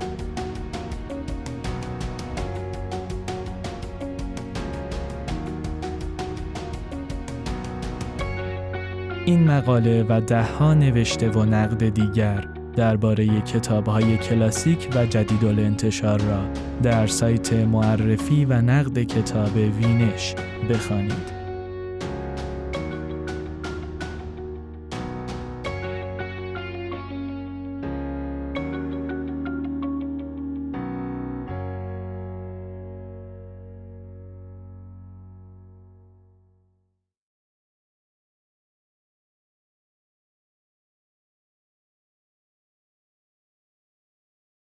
این 9.27 9.45
مقاله 9.45 10.07
و 10.09 10.21
دهها 10.21 10.75
نوشته 10.75 11.31
و 11.31 11.45
نقد 11.45 11.89
دیگر 11.89 12.45
درباره 12.77 13.41
کتابهای 13.41 14.17
کلاسیک 14.17 14.89
و 14.95 15.07
جدید 15.07 15.45
انتشار 15.45 16.21
را 16.21 16.41
در 16.83 17.07
سایت 17.07 17.53
معرفی 17.53 18.45
و 18.45 18.61
نقد 18.61 19.03
کتاب 19.03 19.57
وینش 19.57 20.35
بخوانید. 20.71 21.34